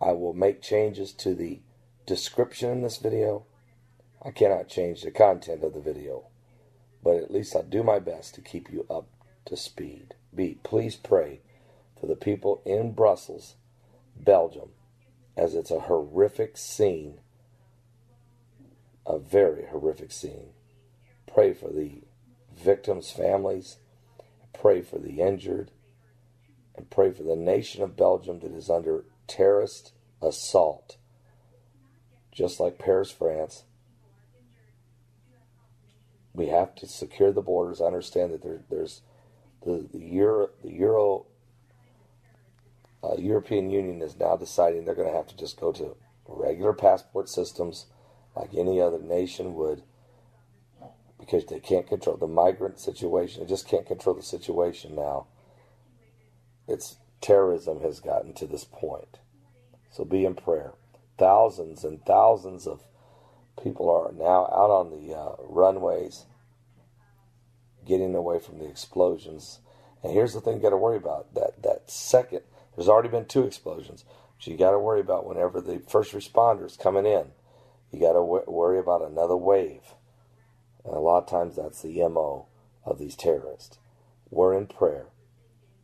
I 0.00 0.12
will 0.12 0.32
make 0.32 0.62
changes 0.62 1.12
to 1.12 1.34
the 1.34 1.60
description 2.06 2.70
in 2.70 2.82
this 2.82 2.96
video. 2.96 3.44
I 4.24 4.30
cannot 4.30 4.68
change 4.68 5.02
the 5.02 5.10
content 5.10 5.62
of 5.62 5.74
the 5.74 5.80
video, 5.80 6.24
but 7.04 7.16
at 7.16 7.30
least 7.30 7.54
I'll 7.54 7.62
do 7.62 7.82
my 7.82 7.98
best 7.98 8.34
to 8.36 8.40
keep 8.40 8.72
you 8.72 8.86
up 8.88 9.06
to 9.44 9.58
speed. 9.58 10.14
B, 10.34 10.58
please 10.62 10.96
pray 10.96 11.40
for 12.00 12.06
the 12.06 12.16
people 12.16 12.62
in 12.64 12.92
Brussels, 12.92 13.56
Belgium, 14.16 14.70
as 15.36 15.54
it's 15.54 15.70
a 15.70 15.80
horrific 15.80 16.56
scene, 16.56 17.20
a 19.06 19.18
very 19.18 19.66
horrific 19.66 20.10
scene. 20.12 20.52
Pray 21.36 21.52
for 21.52 21.68
the 21.68 22.00
victims' 22.56 23.10
families, 23.10 23.76
pray 24.58 24.80
for 24.80 24.98
the 24.98 25.20
injured, 25.20 25.70
and 26.74 26.88
pray 26.88 27.12
for 27.12 27.24
the 27.24 27.36
nation 27.36 27.82
of 27.82 27.94
Belgium 27.94 28.40
that 28.40 28.52
is 28.52 28.70
under 28.70 29.04
terrorist 29.26 29.92
assault, 30.22 30.96
just 32.32 32.58
like 32.58 32.78
Paris, 32.78 33.10
France. 33.10 33.64
We 36.32 36.46
have 36.46 36.74
to 36.76 36.86
secure 36.86 37.32
the 37.32 37.42
borders. 37.42 37.82
I 37.82 37.84
understand 37.84 38.32
that 38.32 38.42
there, 38.42 38.62
there's 38.70 39.02
the, 39.62 39.86
the 39.92 39.98
Euro, 39.98 40.48
the 40.64 40.72
Euro 40.72 41.26
uh, 43.04 43.16
European 43.18 43.68
Union 43.68 44.00
is 44.00 44.18
now 44.18 44.36
deciding 44.38 44.86
they're 44.86 44.94
going 44.94 45.10
to 45.10 45.14
have 45.14 45.28
to 45.28 45.36
just 45.36 45.60
go 45.60 45.70
to 45.72 45.98
regular 46.26 46.72
passport 46.72 47.28
systems 47.28 47.84
like 48.34 48.54
any 48.54 48.80
other 48.80 48.98
nation 48.98 49.52
would 49.52 49.82
because 51.18 51.46
they 51.46 51.60
can't 51.60 51.86
control 51.86 52.16
the 52.16 52.26
migrant 52.26 52.78
situation. 52.78 53.42
They 53.42 53.48
just 53.48 53.68
can't 53.68 53.86
control 53.86 54.16
the 54.16 54.22
situation 54.22 54.94
now. 54.94 55.26
It's 56.68 56.96
terrorism 57.20 57.80
has 57.80 58.00
gotten 58.00 58.34
to 58.34 58.46
this 58.46 58.64
point. 58.64 59.18
So 59.90 60.04
be 60.04 60.24
in 60.24 60.34
prayer. 60.34 60.72
Thousands 61.18 61.84
and 61.84 62.04
thousands 62.04 62.66
of 62.66 62.82
people 63.62 63.90
are 63.90 64.12
now 64.12 64.44
out 64.44 64.70
on 64.70 64.90
the 64.90 65.14
uh, 65.14 65.36
runways 65.48 66.26
getting 67.86 68.14
away 68.14 68.38
from 68.38 68.58
the 68.58 68.68
explosions. 68.68 69.60
And 70.02 70.12
here's 70.12 70.34
the 70.34 70.40
thing 70.40 70.56
you 70.56 70.62
got 70.62 70.70
to 70.70 70.76
worry 70.76 70.96
about 70.96 71.34
that 71.34 71.62
that 71.62 71.90
second 71.90 72.42
there's 72.74 72.88
already 72.88 73.08
been 73.08 73.24
two 73.24 73.44
explosions. 73.44 74.04
So 74.38 74.50
you 74.50 74.58
got 74.58 74.72
to 74.72 74.78
worry 74.78 75.00
about 75.00 75.26
whenever 75.26 75.60
the 75.60 75.80
first 75.88 76.12
responders 76.12 76.78
coming 76.78 77.06
in. 77.06 77.28
You 77.90 78.00
got 78.00 78.12
to 78.12 78.20
w- 78.20 78.44
worry 78.46 78.78
about 78.78 79.02
another 79.02 79.36
wave. 79.36 79.94
And 80.86 80.94
a 80.96 81.00
lot 81.00 81.18
of 81.18 81.28
times 81.28 81.56
that's 81.56 81.82
the 81.82 82.08
MO 82.08 82.46
of 82.84 82.98
these 82.98 83.16
terrorists. 83.16 83.78
We're 84.30 84.56
in 84.56 84.66
prayer. 84.66 85.06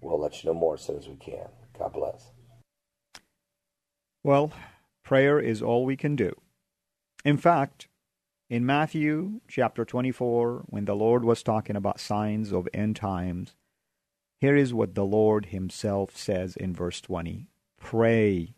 We'll 0.00 0.20
let 0.20 0.42
you 0.42 0.50
know 0.50 0.58
more 0.58 0.74
as 0.74 0.82
soon 0.82 0.98
as 0.98 1.08
we 1.08 1.16
can. 1.16 1.48
God 1.78 1.92
bless. 1.92 2.30
Well, 4.24 4.52
prayer 5.04 5.40
is 5.40 5.62
all 5.62 5.84
we 5.84 5.96
can 5.96 6.14
do. 6.14 6.32
In 7.24 7.36
fact, 7.36 7.88
in 8.48 8.66
Matthew 8.66 9.40
chapter 9.48 9.84
24, 9.84 10.64
when 10.66 10.84
the 10.84 10.94
Lord 10.94 11.24
was 11.24 11.42
talking 11.42 11.74
about 11.76 12.00
signs 12.00 12.52
of 12.52 12.68
end 12.72 12.96
times, 12.96 13.54
here 14.40 14.56
is 14.56 14.74
what 14.74 14.94
the 14.94 15.04
Lord 15.04 15.46
Himself 15.46 16.16
says 16.16 16.56
in 16.56 16.74
verse 16.74 17.00
20 17.00 17.48
Pray 17.80 18.54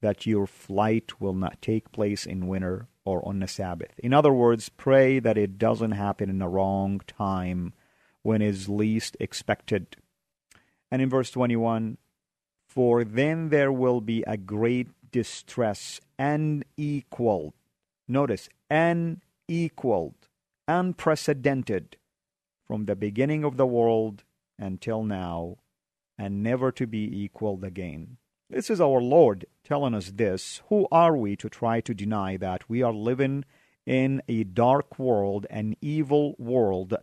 that 0.00 0.26
your 0.26 0.46
flight 0.46 1.20
will 1.20 1.34
not 1.34 1.62
take 1.62 1.92
place 1.92 2.26
in 2.26 2.46
winter 2.46 2.88
or 3.04 3.26
on 3.26 3.40
the 3.40 3.48
Sabbath. 3.48 3.92
In 3.98 4.12
other 4.12 4.32
words, 4.32 4.68
pray 4.68 5.18
that 5.18 5.38
it 5.38 5.58
doesn't 5.58 5.92
happen 5.92 6.30
in 6.30 6.38
the 6.38 6.48
wrong 6.48 7.00
time 7.06 7.72
when 8.22 8.42
is 8.42 8.68
least 8.68 9.16
expected. 9.18 9.96
And 10.90 11.02
in 11.02 11.10
verse 11.10 11.30
21, 11.30 11.98
for 12.68 13.04
then 13.04 13.48
there 13.48 13.72
will 13.72 14.00
be 14.00 14.22
a 14.26 14.36
great 14.36 14.88
distress, 15.10 16.00
unequaled. 16.18 17.54
Notice, 18.08 18.48
unequaled, 18.70 20.28
unprecedented 20.68 21.96
from 22.66 22.86
the 22.86 22.96
beginning 22.96 23.44
of 23.44 23.56
the 23.56 23.66
world 23.66 24.24
until 24.58 25.02
now 25.02 25.58
and 26.16 26.42
never 26.42 26.70
to 26.72 26.86
be 26.86 27.22
equaled 27.22 27.64
again. 27.64 28.16
This 28.52 28.68
is 28.68 28.82
our 28.82 29.00
Lord 29.00 29.46
telling 29.64 29.94
us 29.94 30.10
this. 30.14 30.60
Who 30.68 30.86
are 30.92 31.16
we 31.16 31.36
to 31.36 31.48
try 31.48 31.80
to 31.80 31.94
deny 31.94 32.36
that 32.36 32.68
we 32.68 32.82
are 32.82 32.92
living 32.92 33.46
in 33.86 34.20
a 34.28 34.44
dark 34.44 34.98
world, 34.98 35.46
an 35.48 35.74
evil 35.80 36.34
world, 36.38 36.94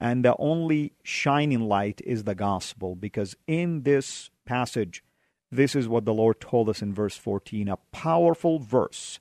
and 0.00 0.24
the 0.24 0.34
only 0.38 0.94
shining 1.02 1.60
light 1.60 2.00
is 2.06 2.24
the 2.24 2.34
gospel? 2.34 2.96
Because 2.96 3.36
in 3.46 3.82
this 3.82 4.30
passage, 4.46 5.04
this 5.52 5.76
is 5.76 5.88
what 5.88 6.06
the 6.06 6.14
Lord 6.14 6.40
told 6.40 6.70
us 6.70 6.80
in 6.80 6.94
verse 6.94 7.18
14, 7.18 7.68
a 7.68 7.76
powerful 7.92 8.58
verse 8.58 9.20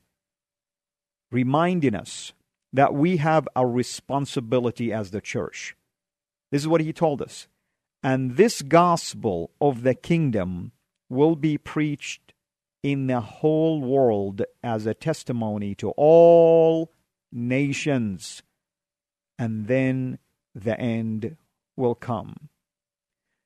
reminding 1.31 1.95
us 1.95 2.31
that 2.71 2.93
we 2.93 3.17
have 3.17 3.45
a 3.57 3.67
responsibility 3.67 4.93
as 4.93 5.11
the 5.11 5.19
church. 5.19 5.75
This 6.49 6.61
is 6.61 6.67
what 6.69 6.79
he 6.79 6.93
told 6.93 7.21
us. 7.21 7.49
And 8.01 8.37
this 8.37 8.61
gospel 8.61 9.51
of 9.59 9.83
the 9.83 9.95
kingdom 9.95 10.71
will 11.13 11.35
be 11.35 11.57
preached 11.57 12.33
in 12.81 13.07
the 13.07 13.21
whole 13.21 13.81
world 13.81 14.41
as 14.63 14.85
a 14.85 14.93
testimony 14.93 15.73
to 15.75 15.91
all 15.91 16.91
nations. 17.31 18.43
And 19.39 19.67
then 19.67 20.19
the 20.53 20.79
end 20.79 21.37
will 21.75 21.95
come. 21.95 22.49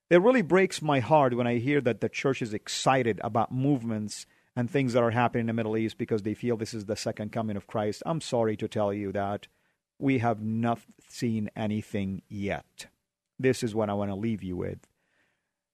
It 0.09 0.21
really 0.21 0.41
breaks 0.41 0.81
my 0.81 0.99
heart 0.99 1.35
when 1.35 1.47
I 1.47 1.57
hear 1.57 1.81
that 1.81 2.01
the 2.01 2.09
church 2.09 2.41
is 2.41 2.53
excited 2.53 3.19
about 3.23 3.51
movements 3.51 4.25
and 4.55 4.69
things 4.69 4.93
that 4.93 5.03
are 5.03 5.11
happening 5.11 5.41
in 5.41 5.47
the 5.47 5.53
Middle 5.53 5.77
East 5.77 5.97
because 5.97 6.23
they 6.23 6.33
feel 6.33 6.57
this 6.57 6.73
is 6.73 6.85
the 6.85 6.95
second 6.95 7.31
coming 7.31 7.57
of 7.57 7.67
Christ. 7.67 8.01
I'm 8.05 8.21
sorry 8.21 8.57
to 8.57 8.67
tell 8.67 8.93
you 8.93 9.11
that 9.11 9.47
we 9.99 10.19
have 10.19 10.41
not 10.41 10.79
seen 11.09 11.49
anything 11.55 12.21
yet 12.29 12.87
this 13.39 13.63
is 13.63 13.75
what 13.75 13.89
I 13.89 13.93
want 13.93 14.11
to 14.11 14.15
leave 14.15 14.43
you 14.43 14.57
with. 14.57 14.79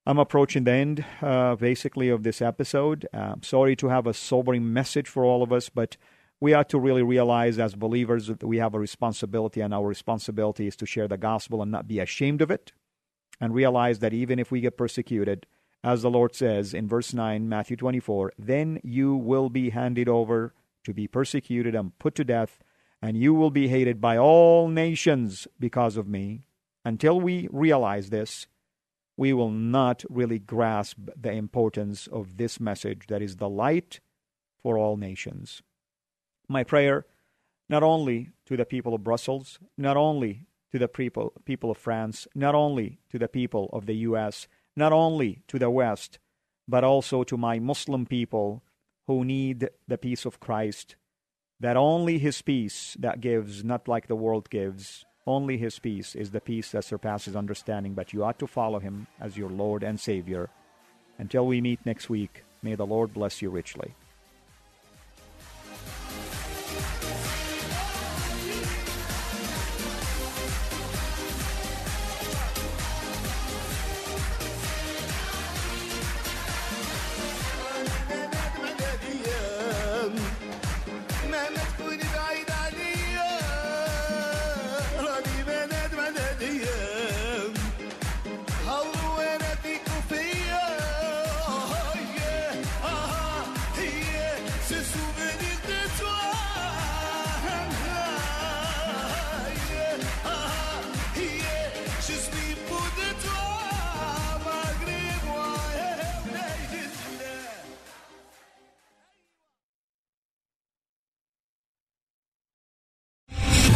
I'm 0.05 0.19
approaching 0.19 0.65
the 0.65 0.71
end, 0.71 1.05
uh, 1.21 1.55
basically, 1.55 2.09
of 2.09 2.23
this 2.23 2.41
episode. 2.41 3.07
Uh, 3.13 3.35
sorry 3.41 3.77
to 3.77 3.87
have 3.87 4.05
a 4.05 4.13
sobering 4.13 4.73
message 4.73 5.07
for 5.07 5.23
all 5.23 5.41
of 5.41 5.53
us, 5.53 5.69
but 5.69 5.95
we 6.41 6.53
ought 6.53 6.67
to 6.69 6.79
really 6.79 7.03
realize 7.03 7.57
as 7.57 7.73
believers 7.73 8.27
that 8.27 8.43
we 8.43 8.57
have 8.57 8.73
a 8.73 8.79
responsibility, 8.79 9.61
and 9.61 9.73
our 9.73 9.87
responsibility 9.87 10.67
is 10.67 10.75
to 10.75 10.85
share 10.85 11.07
the 11.07 11.17
gospel 11.17 11.61
and 11.61 11.71
not 11.71 11.87
be 11.87 11.99
ashamed 11.99 12.41
of 12.41 12.51
it, 12.51 12.73
and 13.39 13.53
realize 13.53 13.99
that 13.99 14.13
even 14.13 14.39
if 14.39 14.51
we 14.51 14.59
get 14.59 14.77
persecuted, 14.77 15.45
as 15.85 16.01
the 16.01 16.11
Lord 16.11 16.35
says 16.35 16.73
in 16.73 16.85
verse 16.85 17.13
9, 17.13 17.47
Matthew 17.47 17.77
24, 17.77 18.33
then 18.37 18.81
you 18.83 19.15
will 19.15 19.49
be 19.49 19.69
handed 19.69 20.09
over 20.09 20.53
to 20.83 20.93
be 20.93 21.07
persecuted 21.07 21.75
and 21.75 21.97
put 21.97 22.15
to 22.15 22.25
death, 22.25 22.61
and 23.01 23.15
you 23.15 23.33
will 23.33 23.51
be 23.51 23.69
hated 23.69 24.01
by 24.01 24.17
all 24.17 24.67
nations 24.67 25.47
because 25.59 25.95
of 25.95 26.09
me. 26.09 26.41
Until 26.83 27.21
we 27.21 27.47
realize 27.53 28.09
this, 28.09 28.47
we 29.23 29.31
will 29.31 29.51
not 29.51 30.03
really 30.09 30.38
grasp 30.38 30.97
the 31.15 31.31
importance 31.31 32.07
of 32.07 32.36
this 32.36 32.59
message 32.59 33.07
that 33.07 33.21
is 33.21 33.38
the 33.38 33.47
light 33.47 34.01
for 34.62 34.77
all 34.77 34.97
nations. 34.97 35.63
My 36.49 36.65
prayer, 36.65 37.05
not 37.69 37.83
only 37.83 38.31
to 38.47 38.57
the 38.57 38.65
people 38.65 38.93
of 38.93 39.05
Brussels, 39.05 39.59
not 39.77 39.95
only 39.95 40.47
to 40.73 40.77
the 40.77 40.89
people, 40.89 41.31
people 41.45 41.71
of 41.71 41.77
France, 41.77 42.27
not 42.36 42.53
only 42.53 42.99
to 43.12 43.17
the 43.17 43.29
people 43.29 43.69
of 43.71 43.86
the 43.86 43.95
U.S., 44.09 44.49
not 44.75 44.91
only 44.91 45.41
to 45.47 45.57
the 45.57 45.69
West, 45.69 46.19
but 46.67 46.83
also 46.83 47.23
to 47.23 47.38
my 47.38 47.59
Muslim 47.59 48.05
people 48.05 48.62
who 49.07 49.23
need 49.23 49.69
the 49.88 49.97
peace 49.97 50.25
of 50.25 50.41
Christ, 50.41 50.97
that 51.62 51.77
only 51.77 52.17
His 52.17 52.41
peace 52.41 52.97
that 52.99 53.21
gives, 53.21 53.63
not 53.63 53.88
like 53.88 54.07
the 54.07 54.21
world 54.25 54.49
gives, 54.49 55.05
Only 55.25 55.57
His 55.57 55.79
peace 55.79 56.15
is 56.15 56.31
the 56.31 56.41
peace 56.41 56.71
that 56.71 56.83
surpasses 56.83 57.36
understanding, 57.36 57.93
but 57.93 58.12
you 58.12 58.23
ought 58.23 58.39
to 58.39 58.47
follow 58.47 58.79
Him 58.79 59.07
as 59.21 59.38
your 59.38 59.49
Lord 59.49 59.83
and 59.83 59.99
Savior. 59.99 60.49
Until 61.17 61.47
we 61.47 61.62
meet 61.62 61.86
next 61.86 62.09
week, 62.09 62.43
may 62.62 62.75
the 62.75 62.86
Lord 62.86 63.13
bless 63.13 63.41
you 63.41 63.49
richly. 63.49 63.95